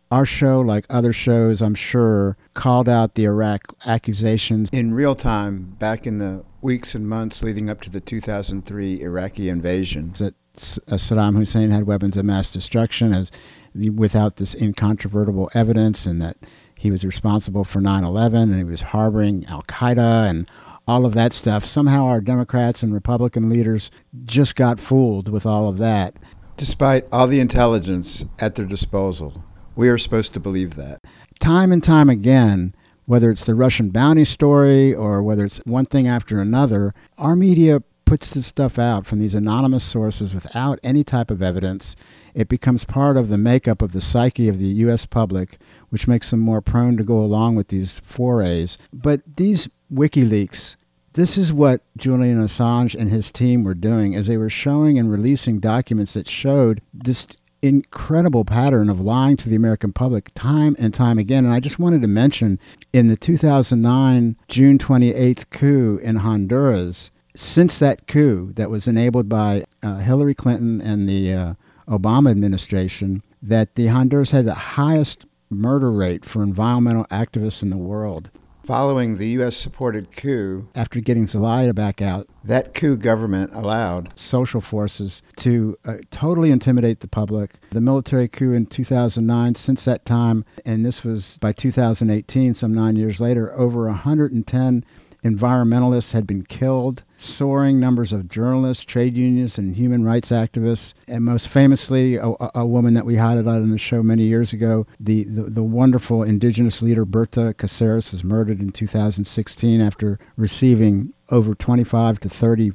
Our 0.10 0.26
show, 0.26 0.62
like 0.62 0.86
other 0.90 1.12
shows, 1.12 1.62
I'm 1.62 1.76
sure, 1.76 2.38
called 2.54 2.88
out 2.88 3.16
the 3.16 3.26
Iraq 3.26 3.62
accusations 3.86 4.70
in 4.72 4.94
real 4.94 5.16
time 5.16 5.76
back 5.80 6.08
in 6.08 6.18
the 6.18 6.46
weeks 6.62 6.96
and 6.96 7.08
months 7.08 7.44
leading 7.44 7.70
up 7.70 7.82
to 7.82 7.90
the 7.90 8.00
2003 8.00 9.02
Iraqi 9.02 9.50
invasion. 9.50 10.14
That 10.18 10.34
uh, 10.56 10.96
Saddam 10.96 11.36
Hussein 11.36 11.72
had 11.72 11.86
weapons 11.86 12.16
of 12.16 12.26
mass 12.26 12.52
destruction 12.54 13.14
as 13.14 13.32
without 13.76 14.38
this 14.38 14.56
incontrovertible 14.56 15.50
evidence, 15.54 16.06
and 16.06 16.22
that 16.22 16.38
he 16.76 16.90
was 16.90 17.04
responsible 17.04 17.64
for 17.64 17.82
9 17.82 18.04
11 18.04 18.52
and 18.52 18.58
he 18.58 18.64
was 18.64 18.82
harboring 18.82 19.46
Al 19.48 19.64
Qaeda 19.64 20.30
and 20.30 20.50
all 20.88 21.06
of 21.06 21.14
that 21.14 21.34
stuff. 21.34 21.66
Somehow 21.66 22.06
our 22.06 22.22
Democrats 22.22 22.82
and 22.82 22.94
Republican 22.94 23.50
leaders 23.50 23.92
just 24.26 24.56
got 24.56 24.80
fooled 24.80 25.28
with 25.28 25.46
all 25.46 25.68
of 25.68 25.78
that. 25.80 26.16
Despite 26.56 27.06
all 27.12 27.28
the 27.28 27.40
intelligence 27.40 28.26
at 28.40 28.56
their 28.56 28.66
disposal, 28.66 29.44
we 29.78 29.90
are 29.90 29.98
supposed 29.98 30.34
to 30.34 30.40
believe 30.40 30.76
that. 30.76 31.02
Time 31.40 31.72
and 31.72 31.84
time 31.84 32.10
again, 32.10 32.74
whether 33.06 33.30
it's 33.32 33.46
the 33.46 33.56
Russian 33.56 33.90
bounty 33.90 34.26
story 34.26 34.94
or 34.94 35.24
whether 35.24 35.46
it's 35.46 35.60
one 35.66 35.86
thing 35.86 36.08
after 36.08 36.40
another, 36.40 36.94
our 37.18 37.36
media 37.36 37.82
puts 38.04 38.34
this 38.34 38.48
stuff 38.48 38.80
out 38.80 39.06
from 39.06 39.20
these 39.20 39.36
anonymous 39.36 39.84
sources 39.84 40.34
without 40.34 40.80
any 40.82 41.04
type 41.04 41.30
of 41.30 41.42
evidence. 41.42 41.96
It 42.34 42.48
becomes 42.48 42.86
part 42.86 43.18
of 43.18 43.30
the 43.30 43.38
makeup 43.38 43.82
of 43.82 43.92
the 43.92 44.02
psyche 44.02 44.48
of 44.48 44.60
the 44.60 44.66
U.S. 44.66 45.06
public, 45.06 45.60
which 45.90 46.08
makes 46.08 46.32
them 46.32 46.40
more 46.40 46.62
prone 46.62 46.98
to 46.98 47.04
go 47.04 47.20
along 47.20 47.56
with 47.56 47.68
these 47.68 48.00
forays. 48.00 48.78
But 48.92 49.22
these 49.36 49.70
WikiLeaks, 49.94 50.78
this 51.14 51.38
is 51.38 51.52
what 51.52 51.82
Julian 51.98 52.42
Assange 52.42 52.96
and 52.96 53.10
his 53.10 53.32
team 53.32 53.64
were 53.64 53.74
doing 53.74 54.16
as 54.16 54.28
they 54.28 54.38
were 54.38 54.50
showing 54.50 54.98
and 54.98 55.12
releasing 55.12 55.60
documents 55.60 56.14
that 56.14 56.28
showed 56.28 56.82
this 56.94 57.28
incredible 57.62 58.46
pattern 58.46 58.90
of 58.90 59.00
lying 59.00 59.38
to 59.38 59.50
the 59.50 59.56
American 59.56 59.92
public 59.92 60.32
time 60.36 60.76
and 60.80 60.94
time 60.94 61.18
again. 61.18 61.46
And 61.46 61.54
I 61.54 61.60
just 61.60 61.80
wanted 61.80 62.02
to 62.02 62.08
mention 62.08 62.60
in 62.94 63.08
the 63.08 63.16
2009 63.16 64.36
June 64.48 64.78
28th 64.78 65.50
coup 65.50 66.00
in 66.04 66.18
Honduras, 66.18 67.12
since 67.36 67.80
that 67.80 68.08
coup 68.08 68.54
that 68.54 68.70
was 68.70 68.88
enabled 68.88 69.30
by 69.30 69.66
uh, 69.84 69.98
Hillary 69.98 70.36
Clinton 70.36 70.82
and 70.82 71.08
the 71.08 71.34
uh, 71.34 71.54
Obama 71.88 72.32
administration, 72.32 73.24
that 73.42 73.76
the 73.76 73.88
Honduras 73.88 74.32
had 74.32 74.46
the 74.46 74.54
highest 74.54 75.26
murder 75.50 75.92
rate 75.92 76.26
for 76.26 76.44
environmental 76.44 77.06
activists 77.06 77.64
in 77.64 77.70
the 77.70 77.78
world. 77.78 78.30
Following 78.68 79.16
the 79.16 79.30
U.S. 79.30 79.56
supported 79.56 80.14
coup, 80.14 80.68
after 80.76 81.00
getting 81.00 81.26
Zelaya 81.26 81.74
back 81.74 82.02
out, 82.02 82.28
that 82.44 82.74
coup 82.74 82.98
government 82.98 83.54
allowed 83.54 84.12
social 84.20 84.60
forces 84.60 85.22
to 85.38 85.78
uh, 85.86 85.94
totally 86.12 86.52
intimidate 86.52 87.00
the 87.00 87.08
public. 87.08 87.54
The 87.70 87.80
military 87.80 88.28
coup 88.28 88.52
in 88.52 88.66
2009, 88.66 89.56
since 89.56 89.86
that 89.86 90.06
time, 90.06 90.44
and 90.66 90.86
this 90.86 91.06
was 91.06 91.38
by 91.40 91.54
2018, 91.54 92.54
some 92.54 92.74
nine 92.74 92.98
years 92.98 93.22
later, 93.22 93.58
over 93.58 93.86
110 93.86 94.84
environmentalists 95.24 96.12
had 96.12 96.28
been 96.28 96.44
killed, 96.44 97.04
soaring 97.16 97.80
numbers 97.80 98.14
of 98.14 98.30
journalists, 98.30 98.84
trade 98.84 99.18
unions, 99.18 99.58
and 99.58 99.76
human 99.76 100.04
rights 100.04 100.32
activists, 100.32 100.94
and 101.08 101.26
most 101.26 101.48
famously, 101.48 102.16
a, 102.16 102.34
a 102.56 102.66
woman 102.66 102.94
that 102.94 103.06
we 103.06 103.16
highlighted 103.16 103.48
on 103.48 103.72
the 103.72 103.78
show 103.78 104.04
many 104.04 104.24
years 104.24 104.54
ago, 104.54 104.86
the, 105.00 105.24
the, 105.26 105.44
the 105.44 105.64
wonderful 105.64 106.24
indigenous 106.24 106.82
leader 106.82 107.06
Berta 107.06 107.54
Cáceres 107.58 108.12
was 108.12 108.24
murdered 108.24 108.60
in 108.60 108.72
2016 108.72 109.82
after 109.82 110.20
receiving 110.36 111.14
over 111.30 111.56
25 111.56 112.20
to 112.22 112.30
30 112.30 112.72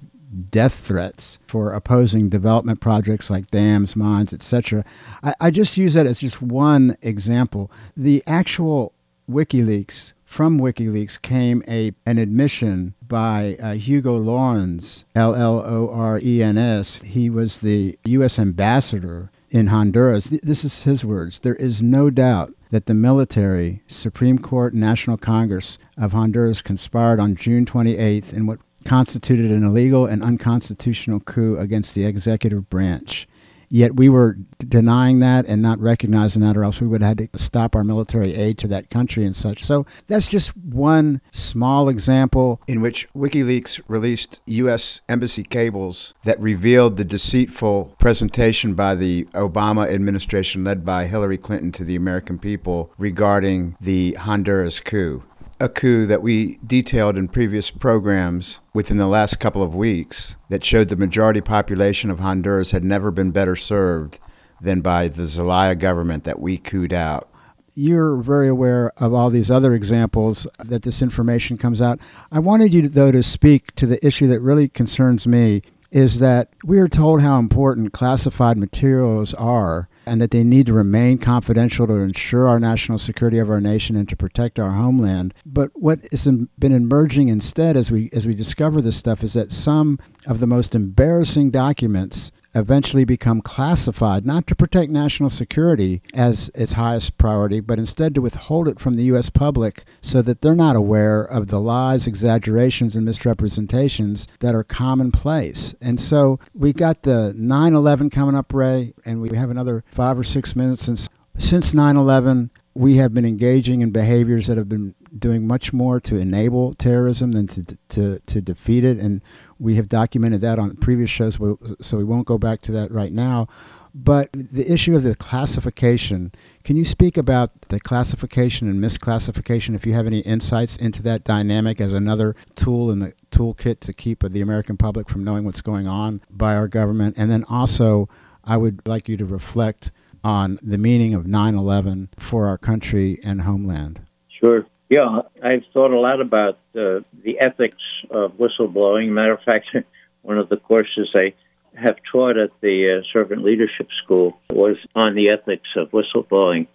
death 0.50 0.74
threats 0.74 1.38
for 1.46 1.72
opposing 1.72 2.28
development 2.28 2.80
projects 2.80 3.30
like 3.30 3.50
dams, 3.50 3.96
mines, 3.96 4.32
etc. 4.32 4.84
I, 5.22 5.34
I 5.40 5.50
just 5.50 5.76
use 5.76 5.94
that 5.94 6.06
as 6.06 6.20
just 6.20 6.40
one 6.40 6.96
example. 7.02 7.70
The 7.96 8.22
actual 8.26 8.94
WikiLeaks 9.30 10.12
from 10.32 10.58
WikiLeaks 10.58 11.20
came 11.20 11.62
a 11.68 11.92
an 12.06 12.16
admission 12.16 12.94
by 13.06 13.54
uh, 13.62 13.74
Hugo 13.74 14.18
Llorens, 14.18 15.04
L 15.14 15.34
L 15.34 15.58
O 15.58 15.90
R 15.92 16.18
E 16.20 16.42
N 16.42 16.56
S. 16.56 16.96
He 17.02 17.28
was 17.28 17.58
the 17.58 17.98
U.S. 18.06 18.38
ambassador 18.38 19.30
in 19.50 19.66
Honduras. 19.66 20.30
This 20.42 20.64
is 20.64 20.84
his 20.84 21.04
words. 21.04 21.40
There 21.40 21.56
is 21.56 21.82
no 21.82 22.08
doubt 22.08 22.54
that 22.70 22.86
the 22.86 22.94
military, 22.94 23.82
Supreme 23.88 24.38
Court, 24.38 24.72
National 24.72 25.18
Congress 25.18 25.76
of 25.98 26.12
Honduras 26.12 26.62
conspired 26.62 27.20
on 27.20 27.36
June 27.36 27.66
28th 27.66 28.32
in 28.32 28.46
what 28.46 28.58
constituted 28.86 29.50
an 29.50 29.62
illegal 29.62 30.06
and 30.06 30.22
unconstitutional 30.22 31.20
coup 31.20 31.58
against 31.58 31.94
the 31.94 32.06
executive 32.06 32.70
branch. 32.70 33.28
Yet 33.74 33.96
we 33.96 34.10
were 34.10 34.36
denying 34.58 35.20
that 35.20 35.46
and 35.46 35.62
not 35.62 35.80
recognizing 35.80 36.42
that, 36.42 36.58
or 36.58 36.62
else 36.62 36.78
we 36.78 36.86
would 36.86 37.00
have 37.00 37.18
had 37.18 37.32
to 37.32 37.38
stop 37.38 37.74
our 37.74 37.82
military 37.82 38.34
aid 38.34 38.58
to 38.58 38.68
that 38.68 38.90
country 38.90 39.24
and 39.24 39.34
such. 39.34 39.64
So 39.64 39.86
that's 40.08 40.28
just 40.28 40.54
one 40.54 41.22
small 41.30 41.88
example 41.88 42.60
in 42.68 42.82
which 42.82 43.08
WikiLeaks 43.14 43.80
released 43.88 44.42
U.S. 44.44 45.00
embassy 45.08 45.42
cables 45.42 46.12
that 46.26 46.38
revealed 46.38 46.98
the 46.98 47.04
deceitful 47.04 47.96
presentation 47.98 48.74
by 48.74 48.94
the 48.94 49.24
Obama 49.32 49.90
administration, 49.90 50.64
led 50.64 50.84
by 50.84 51.06
Hillary 51.06 51.38
Clinton, 51.38 51.72
to 51.72 51.82
the 51.82 51.96
American 51.96 52.38
people 52.38 52.92
regarding 52.98 53.74
the 53.80 54.12
Honduras 54.14 54.80
coup 54.80 55.24
a 55.62 55.68
coup 55.68 56.06
that 56.06 56.22
we 56.22 56.58
detailed 56.66 57.16
in 57.16 57.28
previous 57.28 57.70
programs 57.70 58.58
within 58.74 58.96
the 58.96 59.06
last 59.06 59.38
couple 59.38 59.62
of 59.62 59.76
weeks 59.76 60.34
that 60.48 60.64
showed 60.64 60.88
the 60.88 60.96
majority 60.96 61.40
population 61.40 62.10
of 62.10 62.18
Honduras 62.18 62.72
had 62.72 62.82
never 62.82 63.12
been 63.12 63.30
better 63.30 63.54
served 63.54 64.18
than 64.60 64.80
by 64.80 65.06
the 65.06 65.24
Zelaya 65.24 65.76
government 65.76 66.24
that 66.24 66.40
we 66.40 66.58
cooed 66.58 66.92
out. 66.92 67.28
You're 67.76 68.16
very 68.16 68.48
aware 68.48 68.90
of 68.96 69.14
all 69.14 69.30
these 69.30 69.52
other 69.52 69.72
examples 69.72 70.48
that 70.58 70.82
this 70.82 71.00
information 71.00 71.56
comes 71.56 71.80
out. 71.80 72.00
I 72.32 72.40
wanted 72.40 72.74
you, 72.74 72.88
though, 72.88 73.12
to 73.12 73.22
speak 73.22 73.72
to 73.76 73.86
the 73.86 74.04
issue 74.04 74.26
that 74.26 74.40
really 74.40 74.68
concerns 74.68 75.28
me 75.28 75.62
is 75.92 76.18
that 76.18 76.48
we 76.64 76.80
are 76.80 76.88
told 76.88 77.22
how 77.22 77.38
important 77.38 77.92
classified 77.92 78.58
materials 78.58 79.32
are 79.34 79.88
and 80.06 80.20
that 80.20 80.30
they 80.30 80.44
need 80.44 80.66
to 80.66 80.72
remain 80.72 81.18
confidential 81.18 81.86
to 81.86 81.94
ensure 81.94 82.48
our 82.48 82.58
national 82.58 82.98
security 82.98 83.38
of 83.38 83.50
our 83.50 83.60
nation 83.60 83.96
and 83.96 84.08
to 84.08 84.16
protect 84.16 84.58
our 84.58 84.72
homeland. 84.72 85.34
But 85.44 85.70
what 85.74 86.00
has 86.10 86.26
been 86.26 86.72
emerging 86.72 87.28
instead 87.28 87.76
as 87.76 87.90
we 87.90 88.10
as 88.12 88.26
we 88.26 88.34
discover 88.34 88.80
this 88.80 88.96
stuff 88.96 89.22
is 89.22 89.34
that 89.34 89.52
some 89.52 89.98
of 90.26 90.40
the 90.40 90.46
most 90.46 90.74
embarrassing 90.74 91.50
documents 91.50 92.32
eventually 92.54 93.04
become 93.04 93.40
classified, 93.40 94.26
not 94.26 94.46
to 94.46 94.54
protect 94.54 94.90
national 94.90 95.30
security 95.30 96.02
as 96.14 96.50
its 96.54 96.74
highest 96.74 97.16
priority, 97.18 97.60
but 97.60 97.78
instead 97.78 98.14
to 98.14 98.20
withhold 98.20 98.68
it 98.68 98.78
from 98.78 98.96
the 98.96 99.04
U.S. 99.04 99.30
public 99.30 99.84
so 100.00 100.22
that 100.22 100.40
they're 100.40 100.54
not 100.54 100.76
aware 100.76 101.22
of 101.22 101.48
the 101.48 101.60
lies, 101.60 102.06
exaggerations, 102.06 102.96
and 102.96 103.04
misrepresentations 103.04 104.26
that 104.40 104.54
are 104.54 104.64
commonplace. 104.64 105.74
And 105.80 106.00
so 106.00 106.38
we've 106.54 106.76
got 106.76 107.02
the 107.02 107.32
9 107.36 107.74
11 107.74 108.10
coming 108.10 108.36
up, 108.36 108.52
Ray, 108.52 108.92
and 109.04 109.20
we 109.20 109.36
have 109.36 109.50
another 109.50 109.84
five 109.86 110.18
or 110.18 110.24
six 110.24 110.54
minutes 110.56 110.82
since. 110.82 111.08
Since 111.38 111.72
9 111.72 111.96
11, 111.96 112.50
we 112.74 112.96
have 112.96 113.14
been 113.14 113.24
engaging 113.24 113.80
in 113.80 113.90
behaviors 113.90 114.46
that 114.46 114.58
have 114.58 114.68
been 114.68 114.94
doing 115.18 115.46
much 115.46 115.72
more 115.72 116.00
to 116.00 116.16
enable 116.16 116.74
terrorism 116.74 117.32
than 117.32 117.46
to, 117.46 117.64
to, 117.90 118.18
to 118.20 118.40
defeat 118.40 118.84
it. 118.84 118.98
And 118.98 119.22
we 119.62 119.76
have 119.76 119.88
documented 119.88 120.40
that 120.40 120.58
on 120.58 120.76
previous 120.76 121.08
shows, 121.08 121.38
so 121.80 121.96
we 121.96 122.04
won't 122.04 122.26
go 122.26 122.36
back 122.36 122.60
to 122.62 122.72
that 122.72 122.90
right 122.90 123.12
now. 123.12 123.46
But 123.94 124.30
the 124.32 124.70
issue 124.72 124.96
of 124.96 125.02
the 125.02 125.14
classification, 125.14 126.32
can 126.64 126.76
you 126.76 126.84
speak 126.84 127.16
about 127.16 127.50
the 127.68 127.78
classification 127.78 128.68
and 128.68 128.82
misclassification 128.82 129.74
if 129.76 129.84
you 129.84 129.92
have 129.92 130.06
any 130.06 130.20
insights 130.20 130.76
into 130.76 131.02
that 131.02 131.24
dynamic 131.24 131.80
as 131.80 131.92
another 131.92 132.34
tool 132.56 132.90
in 132.90 133.00
the 133.00 133.12
toolkit 133.30 133.80
to 133.80 133.92
keep 133.92 134.22
the 134.22 134.40
American 134.40 134.76
public 134.76 135.08
from 135.08 135.24
knowing 135.24 135.44
what's 135.44 135.60
going 135.60 135.86
on 135.86 136.22
by 136.30 136.56
our 136.56 136.68
government? 136.68 137.16
And 137.18 137.30
then 137.30 137.44
also, 137.50 138.08
I 138.44 138.56
would 138.56 138.86
like 138.88 139.08
you 139.08 139.16
to 139.18 139.26
reflect 139.26 139.92
on 140.24 140.58
the 140.62 140.78
meaning 140.78 141.14
of 141.14 141.26
9 141.26 141.54
11 141.54 142.08
for 142.18 142.46
our 142.46 142.58
country 142.58 143.20
and 143.22 143.42
homeland. 143.42 144.00
Sure. 144.28 144.66
Yeah, 144.92 145.22
I've 145.42 145.64
thought 145.72 145.90
a 145.90 145.98
lot 145.98 146.20
about 146.20 146.58
uh, 146.76 147.00
the 147.24 147.40
ethics 147.40 147.82
of 148.10 148.32
whistleblowing. 148.32 149.08
Matter 149.08 149.32
of 149.32 149.40
fact, 149.40 149.74
one 150.20 150.36
of 150.36 150.50
the 150.50 150.58
courses 150.58 151.08
I 151.14 151.32
have 151.74 151.96
taught 152.12 152.36
at 152.36 152.50
the 152.60 152.98
uh, 152.98 153.02
Servant 153.10 153.42
Leadership 153.42 153.88
School 154.04 154.38
was 154.50 154.76
on 154.94 155.14
the 155.14 155.30
ethics 155.30 155.70
of 155.76 155.92
whistleblowing. 155.92 156.66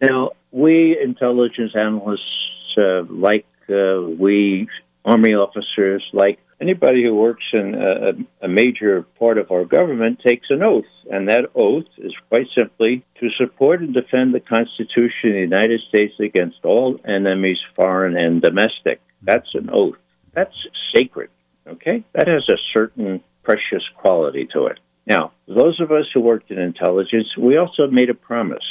Now, 0.00 0.30
we 0.50 0.98
intelligence 1.00 1.70
analysts, 1.76 2.74
uh, 2.76 3.04
like 3.04 3.46
uh, 3.70 4.10
we 4.18 4.66
Army 5.04 5.34
officers, 5.34 6.02
like 6.12 6.40
anybody 6.62 7.02
who 7.02 7.14
works 7.14 7.44
in 7.52 7.74
a, 7.74 8.44
a, 8.46 8.48
major 8.48 9.02
part 9.18 9.36
of 9.36 9.50
our 9.50 9.64
government, 9.64 10.20
takes 10.24 10.46
an 10.50 10.62
oath. 10.62 10.84
And 11.10 11.28
that 11.28 11.50
oath 11.54 11.86
is 11.98 12.14
quite 12.28 12.46
simply 12.56 13.04
to 13.20 13.28
support 13.36 13.80
and 13.80 13.92
defend 13.92 14.32
the 14.32 14.40
Constitution 14.40 15.30
of 15.30 15.34
the 15.34 15.40
United 15.40 15.80
States 15.88 16.14
against 16.20 16.58
all 16.64 16.98
enemies, 17.06 17.58
foreign 17.74 18.16
and 18.16 18.40
domestic. 18.40 19.00
That's 19.22 19.48
an 19.54 19.70
oath. 19.72 19.96
That's 20.32 20.54
sacred. 20.94 21.30
Okay? 21.66 22.04
That 22.14 22.28
has 22.28 22.48
a 22.48 22.58
certain 22.72 23.22
precious 23.42 23.82
quality 23.96 24.48
to 24.52 24.66
it. 24.66 24.78
Now, 25.06 25.32
those 25.48 25.80
of 25.80 25.90
us 25.90 26.06
who 26.14 26.20
worked 26.20 26.50
in 26.50 26.58
intelligence, 26.58 27.36
we 27.36 27.56
also 27.56 27.88
made 27.88 28.08
a 28.08 28.14
promise, 28.14 28.64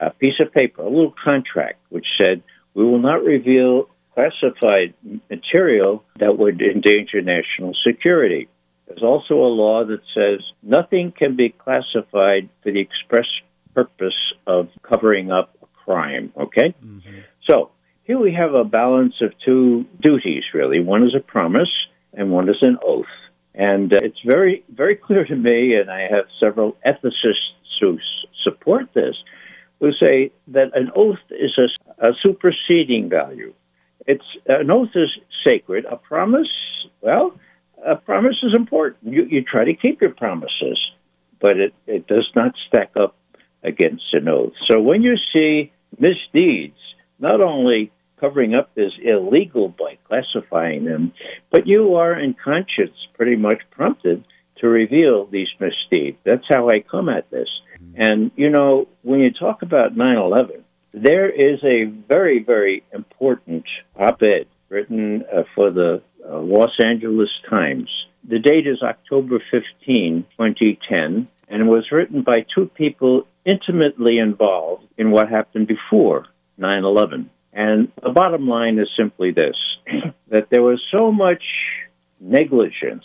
a 0.00 0.10
piece 0.10 0.40
of 0.40 0.52
paper, 0.52 0.82
a 0.82 0.88
little 0.88 1.14
contract, 1.24 1.78
which 1.88 2.06
said 2.20 2.42
we 2.74 2.84
will 2.84 3.00
not 3.00 3.22
reveal 3.22 3.88
classified 4.14 4.94
material 5.30 6.04
that 6.18 6.38
would 6.38 6.60
endanger 6.60 7.20
national 7.20 7.74
security. 7.86 8.48
There's 8.86 9.02
also 9.02 9.34
a 9.34 9.52
law 9.52 9.84
that 9.84 10.00
says 10.14 10.40
nothing 10.62 11.12
can 11.12 11.36
be 11.36 11.50
classified 11.50 12.48
for 12.62 12.72
the 12.72 12.80
express 12.80 13.26
purpose 13.74 14.34
of 14.46 14.68
covering 14.82 15.30
up 15.30 15.56
a 15.62 15.66
crime, 15.84 16.32
okay? 16.36 16.74
Mm-hmm. 16.84 17.20
So 17.48 17.70
here 18.04 18.18
we 18.18 18.34
have 18.34 18.54
a 18.54 18.64
balance 18.64 19.14
of 19.22 19.32
two 19.44 19.86
duties, 20.00 20.44
really. 20.52 20.80
One 20.80 21.04
is 21.04 21.14
a 21.14 21.20
promise, 21.20 21.70
and 22.12 22.30
one 22.30 22.48
is 22.48 22.56
an 22.60 22.78
oath. 22.84 23.06
And 23.54 23.92
uh, 23.92 23.98
it's 24.02 24.20
very, 24.26 24.64
very 24.74 24.96
clear 24.96 25.24
to 25.24 25.36
me, 25.36 25.74
and 25.74 25.90
I 25.90 26.02
have 26.02 26.26
several 26.42 26.76
ethicists 26.86 27.54
who 27.80 27.94
s- 27.94 28.00
support 28.44 28.92
this, 28.94 29.16
who 29.80 29.92
say 29.92 30.32
that 30.48 30.76
an 30.76 30.90
oath 30.94 31.18
is 31.30 31.58
a, 31.58 32.08
a 32.08 32.12
superseding 32.22 33.08
value. 33.08 33.54
It's 34.06 34.24
an 34.46 34.70
oath 34.70 34.90
is 34.94 35.10
sacred. 35.46 35.84
A 35.84 35.96
promise, 35.96 36.48
well, 37.00 37.38
a 37.84 37.96
promise 37.96 38.36
is 38.42 38.54
important. 38.54 39.12
You, 39.12 39.24
you 39.24 39.42
try 39.42 39.64
to 39.64 39.74
keep 39.74 40.00
your 40.00 40.10
promises, 40.10 40.78
but 41.40 41.58
it, 41.58 41.74
it 41.86 42.06
does 42.06 42.28
not 42.34 42.54
stack 42.68 42.92
up 42.96 43.16
against 43.62 44.04
an 44.12 44.28
oath. 44.28 44.52
So 44.68 44.80
when 44.80 45.02
you 45.02 45.14
see 45.32 45.72
misdeeds, 45.98 46.78
not 47.18 47.40
only 47.40 47.92
covering 48.18 48.54
up 48.54 48.70
is 48.76 48.92
illegal 49.02 49.68
by 49.68 49.98
classifying 50.08 50.84
them, 50.84 51.12
but 51.50 51.66
you 51.66 51.96
are 51.96 52.18
in 52.18 52.34
conscience 52.34 52.96
pretty 53.14 53.36
much 53.36 53.60
prompted 53.70 54.24
to 54.58 54.68
reveal 54.68 55.26
these 55.26 55.48
misdeeds. 55.58 56.16
That's 56.24 56.44
how 56.48 56.68
I 56.70 56.80
come 56.80 57.08
at 57.08 57.30
this. 57.30 57.48
Mm-hmm. 57.82 57.94
And, 57.96 58.30
you 58.36 58.48
know, 58.48 58.88
when 59.02 59.20
you 59.20 59.32
talk 59.32 59.62
about 59.62 59.96
9 59.96 60.16
11, 60.16 60.64
there 60.92 61.28
is 61.28 61.58
a 61.64 61.84
very, 61.84 62.42
very 62.42 62.82
important 62.92 63.64
op 63.98 64.22
ed 64.22 64.46
written 64.68 65.24
uh, 65.32 65.42
for 65.54 65.70
the 65.70 66.02
uh, 66.28 66.38
Los 66.38 66.72
Angeles 66.82 67.30
Times. 67.48 67.90
The 68.28 68.38
date 68.38 68.66
is 68.66 68.82
October 68.82 69.42
15, 69.50 70.24
2010, 70.38 71.28
and 71.48 71.62
it 71.62 71.64
was 71.64 71.90
written 71.90 72.22
by 72.22 72.46
two 72.54 72.66
people 72.74 73.26
intimately 73.44 74.18
involved 74.18 74.86
in 74.96 75.10
what 75.10 75.28
happened 75.28 75.66
before 75.66 76.26
9 76.58 76.84
11. 76.84 77.30
And 77.52 77.92
the 78.02 78.10
bottom 78.10 78.48
line 78.48 78.78
is 78.78 78.88
simply 78.96 79.32
this 79.32 79.56
that 80.28 80.48
there 80.50 80.62
was 80.62 80.80
so 80.90 81.10
much 81.10 81.42
negligence, 82.20 83.04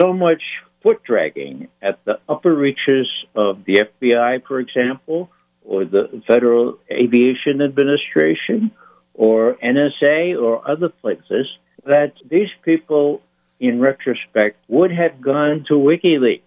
so 0.00 0.12
much 0.12 0.42
foot 0.82 1.02
dragging 1.02 1.68
at 1.82 1.98
the 2.04 2.18
upper 2.28 2.54
reaches 2.54 3.08
of 3.34 3.64
the 3.64 3.84
FBI, 4.00 4.46
for 4.46 4.60
example, 4.60 5.30
or 5.66 5.84
the 5.84 6.22
Federal 6.26 6.78
Aviation 6.90 7.60
Administration, 7.60 8.70
or 9.14 9.56
NSA, 9.62 10.40
or 10.40 10.68
other 10.68 10.88
places, 10.88 11.46
that 11.84 12.12
these 12.28 12.48
people, 12.62 13.22
in 13.60 13.80
retrospect, 13.80 14.58
would 14.68 14.92
have 14.92 15.20
gone 15.20 15.64
to 15.68 15.74
WikiLeaks. 15.74 16.42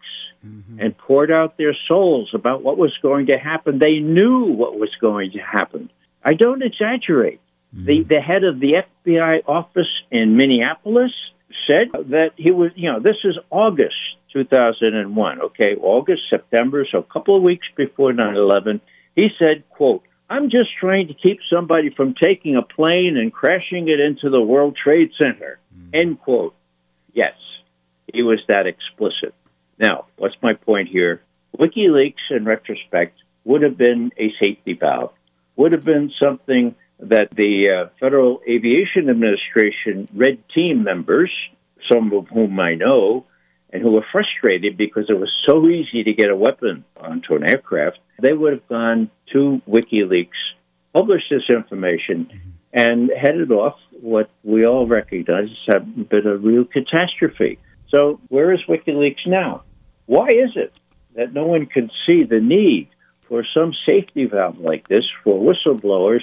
Mm-hmm. 0.45 0.79
And 0.79 0.97
poured 0.97 1.31
out 1.31 1.57
their 1.57 1.75
souls 1.89 2.31
about 2.33 2.63
what 2.63 2.77
was 2.77 2.97
going 3.01 3.25
to 3.25 3.37
happen. 3.37 3.77
They 3.77 3.99
knew 3.99 4.45
what 4.45 4.79
was 4.79 4.89
going 5.01 5.31
to 5.31 5.39
happen. 5.39 5.89
I 6.23 6.33
don't 6.33 6.63
exaggerate. 6.63 7.41
Mm-hmm. 7.75 7.85
The, 7.85 8.03
the 8.03 8.21
head 8.21 8.45
of 8.45 8.61
the 8.61 8.83
FBI 9.05 9.41
office 9.45 9.89
in 10.09 10.37
Minneapolis 10.37 11.11
said 11.69 11.89
that 12.09 12.31
he 12.35 12.51
was, 12.51 12.71
you 12.75 12.91
know, 12.91 12.99
this 12.99 13.17
is 13.23 13.37
August 13.49 13.95
2001, 14.33 15.41
okay, 15.41 15.75
August, 15.81 16.21
September, 16.29 16.85
so 16.89 16.99
a 16.99 17.03
couple 17.03 17.35
of 17.35 17.43
weeks 17.43 17.67
before 17.75 18.13
9 18.13 18.35
11. 18.35 18.81
He 19.19 19.29
said, 19.37 19.67
quote, 19.69 20.03
I'm 20.29 20.49
just 20.49 20.69
trying 20.79 21.07
to 21.07 21.13
keep 21.13 21.39
somebody 21.51 21.89
from 21.89 22.13
taking 22.13 22.55
a 22.55 22.61
plane 22.61 23.17
and 23.17 23.33
crashing 23.33 23.89
it 23.89 23.99
into 23.99 24.29
the 24.29 24.41
World 24.41 24.77
Trade 24.81 25.11
Center, 25.21 25.59
mm-hmm. 25.75 25.89
end 25.93 26.19
quote. 26.21 26.55
Yes, 27.13 27.33
he 28.13 28.21
was 28.21 28.39
that 28.47 28.67
explicit. 28.67 29.33
Now, 29.77 30.05
what's 30.17 30.35
my 30.41 30.53
point 30.53 30.87
here? 30.87 31.21
WikiLeaks, 31.57 32.29
in 32.29 32.45
retrospect, 32.45 33.17
would 33.43 33.63
have 33.63 33.77
been 33.77 34.11
a 34.17 34.31
safety 34.39 34.73
valve 34.73 35.11
would 35.59 35.73
have 35.73 35.83
been 35.83 36.09
something 36.23 36.73
that 36.99 37.35
the 37.35 37.67
uh, 37.69 37.89
Federal 37.99 38.39
Aviation 38.47 39.09
Administration 39.09 40.07
red 40.15 40.41
team 40.55 40.83
members, 40.85 41.31
some 41.91 42.13
of 42.13 42.29
whom 42.29 42.57
I 42.61 42.75
know, 42.75 43.25
and 43.69 43.83
who 43.83 43.91
were 43.91 44.05
frustrated 44.09 44.77
because 44.77 45.09
it 45.09 45.19
was 45.19 45.29
so 45.45 45.67
easy 45.67 46.05
to 46.05 46.13
get 46.13 46.29
a 46.29 46.35
weapon 46.35 46.85
onto 46.95 47.35
an 47.35 47.43
aircraft, 47.45 47.99
they 48.21 48.33
would 48.33 48.53
have 48.53 48.67
gone 48.67 49.09
to 49.33 49.61
WikiLeaks, 49.67 50.29
published 50.93 51.27
this 51.29 51.43
information, 51.49 52.25
mm-hmm. 52.25 52.49
and 52.73 53.11
headed 53.15 53.51
off 53.51 53.77
what 54.01 54.29
we 54.43 54.65
all 54.65 54.87
recognize 54.87 55.49
has 55.67 55.83
been 55.83 56.27
a 56.27 56.37
real 56.37 56.65
catastrophe. 56.65 57.59
So, 57.89 58.19
where 58.29 58.53
is 58.53 58.59
WikiLeaks 58.67 59.27
now? 59.27 59.63
Why 60.05 60.27
is 60.27 60.51
it 60.55 60.73
that 61.15 61.33
no 61.33 61.45
one 61.45 61.65
can 61.65 61.89
see 62.07 62.23
the 62.23 62.39
need 62.39 62.89
for 63.27 63.43
some 63.55 63.73
safety 63.87 64.25
valve 64.25 64.59
like 64.59 64.87
this 64.87 65.05
for 65.23 65.39
whistleblowers 65.39 66.21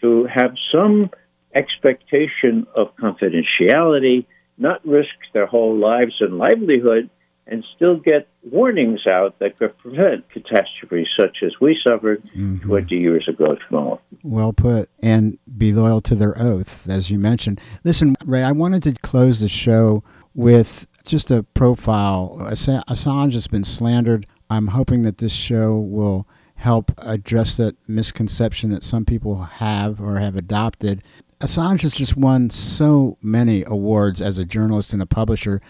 to 0.00 0.24
have 0.26 0.54
some 0.72 1.10
expectation 1.54 2.66
of 2.76 2.94
confidentiality, 2.96 4.26
not 4.56 4.84
risk 4.86 5.14
their 5.32 5.46
whole 5.46 5.76
lives 5.76 6.16
and 6.20 6.38
livelihood, 6.38 7.10
and 7.48 7.64
still 7.74 7.96
get 7.96 8.28
warnings 8.50 9.06
out 9.06 9.38
that 9.38 9.58
could 9.58 9.76
prevent 9.78 10.28
catastrophes 10.30 11.08
such 11.18 11.38
as 11.42 11.52
we 11.60 11.78
suffered 11.82 12.22
mm-hmm. 12.36 12.58
20 12.68 12.94
years 12.94 13.26
ago 13.26 13.56
tomorrow. 13.66 14.00
Well 14.22 14.52
put. 14.52 14.90
And 15.02 15.38
be 15.56 15.72
loyal 15.72 16.00
to 16.02 16.14
their 16.14 16.38
oath, 16.40 16.88
as 16.88 17.10
you 17.10 17.18
mentioned. 17.18 17.60
Listen, 17.84 18.14
Ray, 18.24 18.42
I 18.42 18.52
wanted 18.52 18.82
to 18.84 18.92
close 19.02 19.40
the 19.40 19.48
show 19.48 20.04
with 20.34 20.86
just 21.04 21.30
a 21.30 21.42
profile. 21.42 22.36
Assange 22.42 23.32
has 23.32 23.48
been 23.48 23.64
slandered. 23.64 24.26
I'm 24.50 24.68
hoping 24.68 25.02
that 25.02 25.18
this 25.18 25.32
show 25.32 25.78
will 25.78 26.28
help 26.56 26.92
address 26.98 27.56
that 27.56 27.76
misconception 27.88 28.70
that 28.70 28.82
some 28.82 29.04
people 29.04 29.42
have 29.42 30.00
or 30.00 30.18
have 30.18 30.36
adopted. 30.36 31.02
Assange 31.40 31.82
has 31.82 31.94
just 31.94 32.16
won 32.16 32.50
so 32.50 33.16
many 33.22 33.62
awards 33.64 34.20
as 34.20 34.38
a 34.38 34.44
journalist 34.44 34.92
and 34.92 35.00
a 35.00 35.06
publisher. 35.06 35.60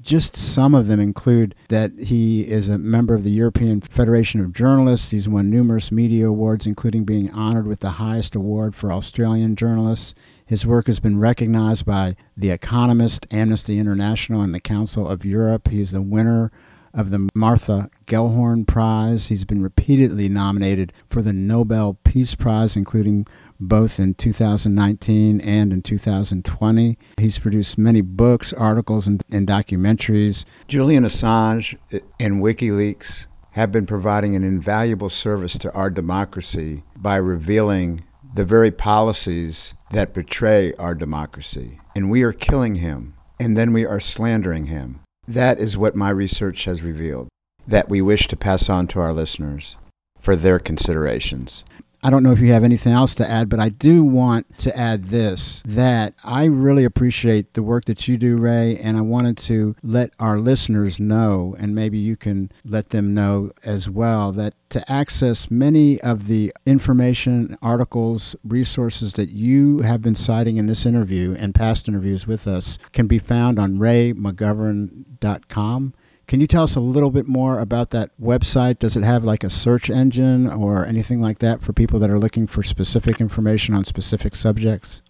Just 0.00 0.36
some 0.36 0.76
of 0.76 0.86
them 0.86 1.00
include 1.00 1.56
that 1.68 1.92
he 1.98 2.42
is 2.42 2.68
a 2.68 2.78
member 2.78 3.14
of 3.14 3.24
the 3.24 3.30
European 3.30 3.80
Federation 3.80 4.40
of 4.40 4.52
Journalists. 4.52 5.10
He's 5.10 5.28
won 5.28 5.50
numerous 5.50 5.90
media 5.90 6.28
awards, 6.28 6.66
including 6.66 7.04
being 7.04 7.30
honored 7.32 7.66
with 7.66 7.80
the 7.80 7.90
highest 7.90 8.36
award 8.36 8.76
for 8.76 8.92
Australian 8.92 9.56
journalists. 9.56 10.14
His 10.46 10.64
work 10.64 10.86
has 10.86 11.00
been 11.00 11.18
recognized 11.18 11.84
by 11.84 12.14
The 12.36 12.50
Economist, 12.50 13.26
Amnesty 13.32 13.78
International, 13.78 14.40
and 14.40 14.54
the 14.54 14.60
Council 14.60 15.08
of 15.08 15.24
Europe. 15.24 15.68
He 15.68 15.80
is 15.80 15.90
the 15.90 16.00
winner 16.00 16.52
of 16.94 17.10
the 17.10 17.28
Martha 17.34 17.90
Gellhorn 18.06 18.66
Prize. 18.66 19.28
He's 19.28 19.44
been 19.44 19.62
repeatedly 19.62 20.28
nominated 20.28 20.92
for 21.10 21.22
the 21.22 21.32
Nobel 21.32 21.98
Peace 22.04 22.34
Prize, 22.34 22.76
including 22.76 23.26
both 23.60 23.98
in 23.98 24.14
2019 24.14 25.40
and 25.40 25.72
in 25.72 25.82
2020. 25.82 26.98
He's 27.18 27.38
produced 27.38 27.78
many 27.78 28.00
books, 28.00 28.52
articles, 28.52 29.06
and, 29.06 29.22
and 29.30 29.46
documentaries. 29.46 30.44
Julian 30.68 31.04
Assange 31.04 31.76
and 32.20 32.42
WikiLeaks 32.42 33.26
have 33.52 33.72
been 33.72 33.86
providing 33.86 34.36
an 34.36 34.44
invaluable 34.44 35.08
service 35.08 35.58
to 35.58 35.72
our 35.72 35.90
democracy 35.90 36.84
by 36.96 37.16
revealing 37.16 38.04
the 38.34 38.44
very 38.44 38.70
policies 38.70 39.74
that 39.90 40.14
betray 40.14 40.72
our 40.74 40.94
democracy. 40.94 41.80
And 41.96 42.10
we 42.10 42.22
are 42.22 42.32
killing 42.32 42.76
him, 42.76 43.14
and 43.40 43.56
then 43.56 43.72
we 43.72 43.84
are 43.84 44.00
slandering 44.00 44.66
him. 44.66 45.00
That 45.28 45.60
is 45.60 45.76
what 45.76 45.94
my 45.94 46.08
research 46.08 46.64
has 46.64 46.80
revealed, 46.82 47.28
that 47.66 47.90
we 47.90 48.00
wish 48.00 48.28
to 48.28 48.36
pass 48.36 48.70
on 48.70 48.86
to 48.88 49.00
our 49.00 49.12
listeners 49.12 49.76
for 50.22 50.34
their 50.34 50.58
considerations. 50.58 51.64
I 52.00 52.10
don't 52.10 52.22
know 52.22 52.30
if 52.30 52.38
you 52.38 52.52
have 52.52 52.62
anything 52.62 52.92
else 52.92 53.16
to 53.16 53.28
add, 53.28 53.48
but 53.48 53.58
I 53.58 53.70
do 53.70 54.04
want 54.04 54.56
to 54.58 54.76
add 54.76 55.06
this 55.06 55.64
that 55.66 56.14
I 56.24 56.44
really 56.44 56.84
appreciate 56.84 57.54
the 57.54 57.62
work 57.62 57.86
that 57.86 58.06
you 58.06 58.16
do, 58.16 58.36
Ray, 58.36 58.78
and 58.78 58.96
I 58.96 59.00
wanted 59.00 59.36
to 59.38 59.74
let 59.82 60.12
our 60.20 60.38
listeners 60.38 61.00
know, 61.00 61.56
and 61.58 61.74
maybe 61.74 61.98
you 61.98 62.16
can 62.16 62.52
let 62.64 62.90
them 62.90 63.14
know 63.14 63.50
as 63.64 63.90
well, 63.90 64.30
that 64.32 64.54
to 64.70 64.88
access 64.90 65.50
many 65.50 66.00
of 66.00 66.28
the 66.28 66.52
information, 66.64 67.56
articles, 67.62 68.36
resources 68.44 69.14
that 69.14 69.30
you 69.30 69.80
have 69.80 70.00
been 70.00 70.14
citing 70.14 70.56
in 70.56 70.66
this 70.66 70.86
interview 70.86 71.34
and 71.36 71.54
past 71.54 71.88
interviews 71.88 72.28
with 72.28 72.46
us 72.46 72.78
can 72.92 73.08
be 73.08 73.18
found 73.18 73.58
on 73.58 73.78
raymcgovern.com. 73.78 75.94
Can 76.28 76.42
you 76.42 76.46
tell 76.46 76.62
us 76.62 76.76
a 76.76 76.80
little 76.80 77.10
bit 77.10 77.26
more 77.26 77.58
about 77.58 77.88
that 77.90 78.10
website? 78.20 78.78
Does 78.78 78.98
it 78.98 79.02
have 79.02 79.24
like 79.24 79.42
a 79.42 79.48
search 79.48 79.88
engine 79.88 80.46
or 80.46 80.84
anything 80.84 81.22
like 81.22 81.38
that 81.38 81.62
for 81.62 81.72
people 81.72 81.98
that 82.00 82.10
are 82.10 82.18
looking 82.18 82.46
for 82.46 82.62
specific 82.62 83.18
information 83.18 83.74
on 83.74 83.86
specific 83.86 84.34
subjects? 84.34 85.00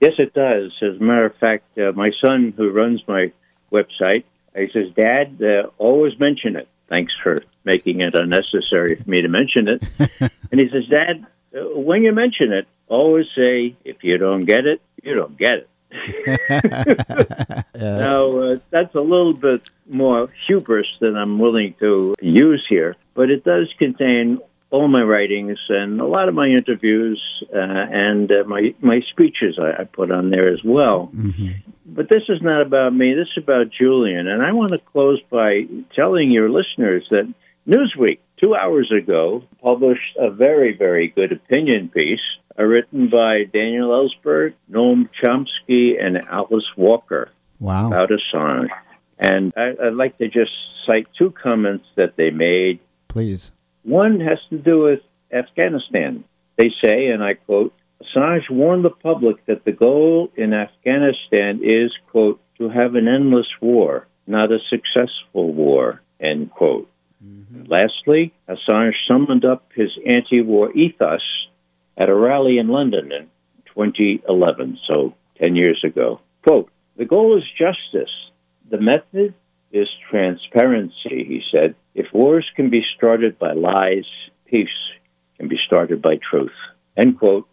Yes, 0.00 0.12
it 0.18 0.34
does. 0.34 0.72
As 0.82 1.00
a 1.00 1.02
matter 1.02 1.24
of 1.24 1.34
fact, 1.36 1.78
uh, 1.78 1.92
my 1.92 2.10
son, 2.22 2.52
who 2.54 2.70
runs 2.70 3.02
my 3.08 3.32
website, 3.72 4.24
he 4.54 4.68
says, 4.70 4.92
Dad, 4.94 5.42
uh, 5.42 5.70
always 5.78 6.18
mention 6.20 6.56
it. 6.56 6.68
Thanks 6.90 7.14
for 7.22 7.42
making 7.64 8.02
it 8.02 8.14
unnecessary 8.14 8.96
for 8.96 9.08
me 9.08 9.22
to 9.22 9.28
mention 9.28 9.66
it. 9.66 9.82
and 10.52 10.60
he 10.60 10.68
says, 10.70 10.86
Dad, 10.90 11.26
uh, 11.56 11.78
when 11.78 12.02
you 12.02 12.12
mention 12.12 12.52
it, 12.52 12.68
always 12.86 13.26
say, 13.34 13.76
if 13.86 14.04
you 14.04 14.18
don't 14.18 14.40
get 14.40 14.66
it, 14.66 14.82
you 15.02 15.14
don't 15.14 15.38
get 15.38 15.52
it. 15.54 15.68
yes. 17.74 17.99
Uh, 18.50 18.58
that's 18.70 18.94
a 18.94 19.00
little 19.00 19.34
bit 19.34 19.62
more 19.88 20.28
hubris 20.46 20.86
than 21.00 21.16
I'm 21.16 21.38
willing 21.38 21.74
to 21.80 22.14
use 22.20 22.64
here, 22.68 22.96
but 23.14 23.30
it 23.30 23.44
does 23.44 23.72
contain 23.78 24.38
all 24.70 24.88
my 24.88 25.02
writings 25.02 25.58
and 25.68 26.00
a 26.00 26.06
lot 26.06 26.28
of 26.28 26.34
my 26.34 26.46
interviews 26.46 27.20
uh, 27.52 27.58
and 27.58 28.30
uh, 28.30 28.44
my 28.46 28.74
my 28.80 29.00
speeches 29.10 29.58
I, 29.58 29.82
I, 29.82 29.84
put 29.84 30.10
on 30.12 30.30
there 30.30 30.48
as 30.52 30.62
well. 30.64 31.10
Mm-hmm. 31.14 31.70
But 31.86 32.08
this 32.08 32.22
is 32.28 32.40
not 32.40 32.62
about 32.62 32.94
me. 32.94 33.14
This 33.14 33.28
is 33.36 33.42
about 33.42 33.70
Julian, 33.70 34.28
and 34.28 34.42
I 34.42 34.52
want 34.52 34.72
to 34.72 34.78
close 34.78 35.20
by 35.28 35.66
telling 35.94 36.30
your 36.30 36.48
listeners 36.48 37.04
that 37.10 37.32
Newsweek 37.66 38.20
two 38.36 38.54
hours 38.54 38.92
ago 38.92 39.42
published 39.60 40.16
a 40.16 40.30
very 40.30 40.76
very 40.76 41.08
good 41.08 41.32
opinion 41.32 41.88
piece 41.88 42.20
uh, 42.58 42.62
written 42.62 43.08
by 43.08 43.44
Daniel 43.44 43.90
Ellsberg, 43.90 44.54
Noam 44.70 45.08
Chomsky, 45.20 46.00
and 46.00 46.16
Alice 46.28 46.70
Walker 46.76 47.30
wow. 47.60 47.88
about 47.88 48.10
Assange. 48.10 48.70
And 49.18 49.52
I, 49.56 49.74
would 49.78 49.96
like 49.96 50.18
to 50.18 50.28
just 50.28 50.54
cite 50.86 51.06
two 51.16 51.30
comments 51.30 51.86
that 51.96 52.16
they 52.16 52.30
made. 52.30 52.80
Please. 53.08 53.52
One 53.82 54.20
has 54.20 54.38
to 54.48 54.58
do 54.58 54.80
with 54.80 55.00
Afghanistan. 55.32 56.24
They 56.56 56.70
say, 56.82 57.08
and 57.08 57.22
I 57.22 57.34
quote, 57.34 57.74
Assange 58.02 58.50
warned 58.50 58.84
the 58.84 58.90
public 58.90 59.44
that 59.46 59.64
the 59.64 59.72
goal 59.72 60.30
in 60.36 60.54
Afghanistan 60.54 61.60
is, 61.62 61.92
quote, 62.10 62.40
to 62.58 62.68
have 62.68 62.94
an 62.94 63.08
endless 63.08 63.48
war, 63.60 64.06
not 64.26 64.52
a 64.52 64.58
successful 64.70 65.52
war, 65.52 66.00
end 66.18 66.50
quote. 66.50 66.90
Mm-hmm. 67.24 67.64
Lastly, 67.70 68.32
Assange 68.48 68.94
summoned 69.06 69.44
up 69.44 69.70
his 69.74 69.90
anti 70.06 70.40
war 70.40 70.72
ethos 70.72 71.22
at 71.96 72.08
a 72.08 72.14
rally 72.14 72.58
in 72.58 72.68
London 72.68 73.12
in 73.12 73.28
2011, 73.74 74.78
so 74.86 75.14
10 75.42 75.56
years 75.56 75.82
ago. 75.84 76.20
Quote, 76.42 76.70
the 77.00 77.06
goal 77.06 77.38
is 77.38 77.44
justice. 77.58 78.12
The 78.68 78.78
method 78.78 79.32
is 79.72 79.88
transparency, 80.10 81.24
he 81.24 81.42
said. 81.50 81.74
If 81.94 82.12
wars 82.12 82.46
can 82.54 82.68
be 82.68 82.82
started 82.94 83.38
by 83.38 83.52
lies, 83.54 84.04
peace 84.44 84.68
can 85.38 85.48
be 85.48 85.56
started 85.66 86.02
by 86.02 86.18
truth. 86.18 86.52
End 86.98 87.18
quote. 87.18 87.48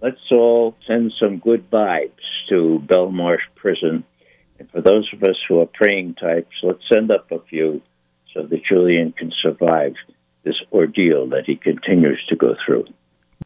Let's 0.00 0.22
all 0.30 0.78
send 0.86 1.12
some 1.20 1.40
good 1.40 1.70
vibes 1.70 2.24
to 2.48 2.82
Belmarsh 2.86 3.44
Prison. 3.54 4.02
And 4.58 4.70
for 4.70 4.80
those 4.80 5.06
of 5.12 5.22
us 5.24 5.36
who 5.46 5.60
are 5.60 5.66
praying 5.66 6.14
types, 6.14 6.56
let's 6.62 6.88
send 6.90 7.10
up 7.10 7.30
a 7.30 7.40
few 7.50 7.82
so 8.32 8.44
that 8.44 8.64
Julian 8.64 9.12
can 9.12 9.30
survive 9.42 9.92
this 10.42 10.56
ordeal 10.72 11.26
that 11.28 11.44
he 11.44 11.56
continues 11.56 12.24
to 12.30 12.36
go 12.36 12.56
through. 12.64 12.86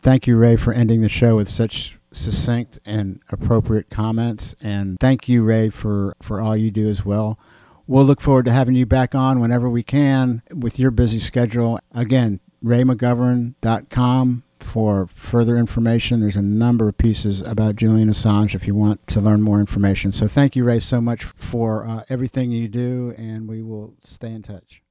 Thank 0.00 0.28
you, 0.28 0.36
Ray, 0.36 0.54
for 0.54 0.72
ending 0.72 1.00
the 1.00 1.08
show 1.08 1.34
with 1.34 1.48
such 1.48 1.98
succinct 2.12 2.79
and 2.85 3.20
appropriate 3.31 3.90
comments. 3.90 4.55
And 4.62 4.99
thank 5.01 5.29
you, 5.29 5.42
Ray, 5.42 5.70
for, 5.70 6.16
for 6.23 6.40
all 6.40 6.57
you 6.57 6.70
do 6.70 6.88
as 6.88 7.05
well. 7.05 7.38
We'll 7.87 8.05
look 8.05 8.20
forward 8.20 8.44
to 8.44 8.53
having 8.53 8.77
you 8.77 8.87
back 8.87 9.14
on 9.14 9.40
whenever 9.40 9.68
we 9.68 9.83
can 9.83 10.42
with 10.55 10.79
your 10.79 10.90
busy 10.90 11.18
schedule. 11.18 11.79
Again, 11.92 12.40
raymcgovern.com 12.64 14.44
for 14.61 15.07
further 15.09 15.57
information. 15.57 16.20
There's 16.20 16.37
a 16.37 16.42
number 16.42 16.88
of 16.88 16.99
pieces 16.99 17.40
about 17.40 17.77
Julian 17.77 18.09
Assange 18.09 18.55
if 18.55 18.66
you 18.66 18.75
want 18.75 19.07
to 19.09 19.20
learn 19.20 19.42
more 19.42 19.59
information. 19.59 20.12
So 20.12 20.29
thank 20.29 20.55
you, 20.55 20.64
Ray, 20.64 20.81
so 20.81 21.01
much 21.01 21.25
for 21.25 21.87
uh, 21.87 22.05
everything 22.09 22.53
you 22.53 22.68
do, 22.68 23.14
and 23.16 23.49
we 23.49 23.62
will 23.62 23.94
stay 24.03 24.33
in 24.33 24.42
touch. 24.42 24.83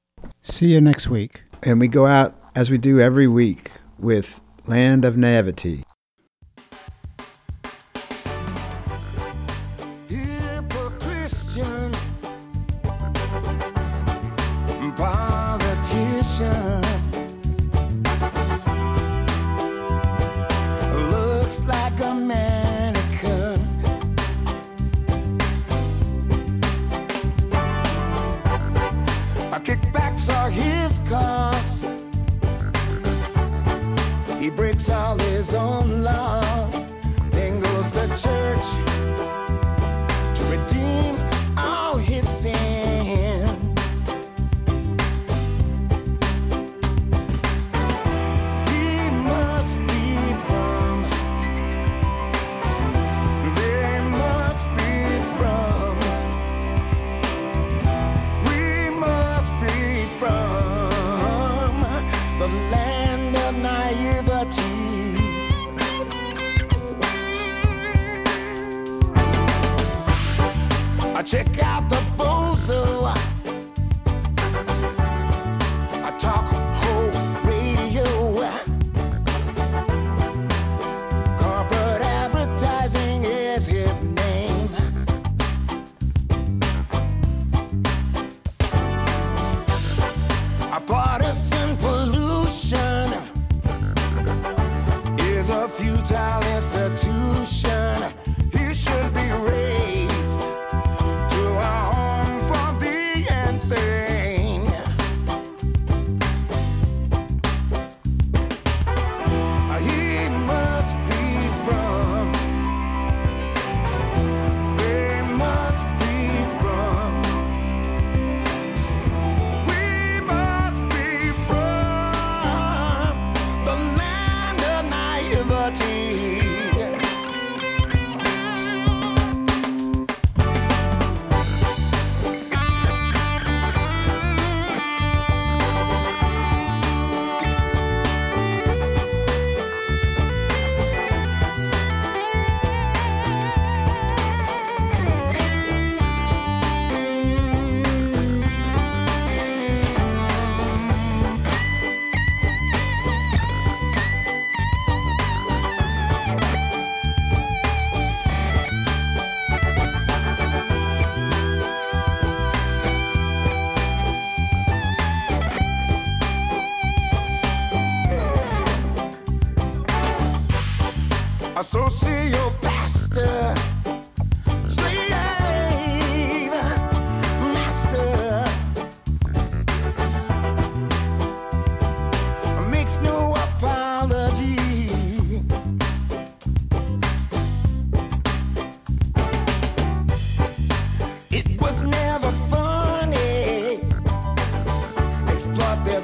See 0.41 0.73
you 0.73 0.82
next 0.82 1.08
week. 1.08 1.43
And 1.63 1.79
we 1.79 1.88
go 1.88 2.05
out, 2.05 2.36
as 2.55 2.69
we 2.69 2.77
do 2.77 2.99
every 2.99 3.27
week, 3.27 3.71
with 3.97 4.41
land 4.65 5.05
of 5.05 5.17
naivety. 5.17 5.84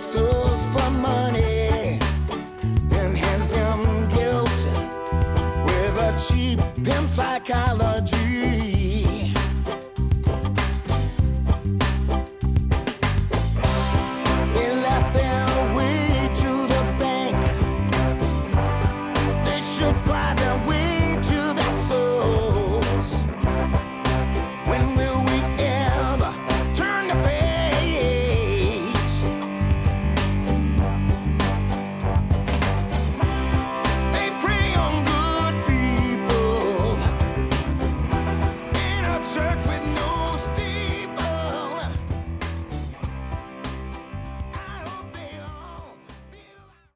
souls 0.06 0.64
for 0.72 0.92
money 0.92 2.00
and 2.92 3.18
hands 3.18 3.50
them 3.50 4.08
guilt 4.10 4.62
with 5.66 5.96
a 6.10 6.12
cheap 6.28 6.60
pimp 6.84 7.10
psychology. 7.10 7.85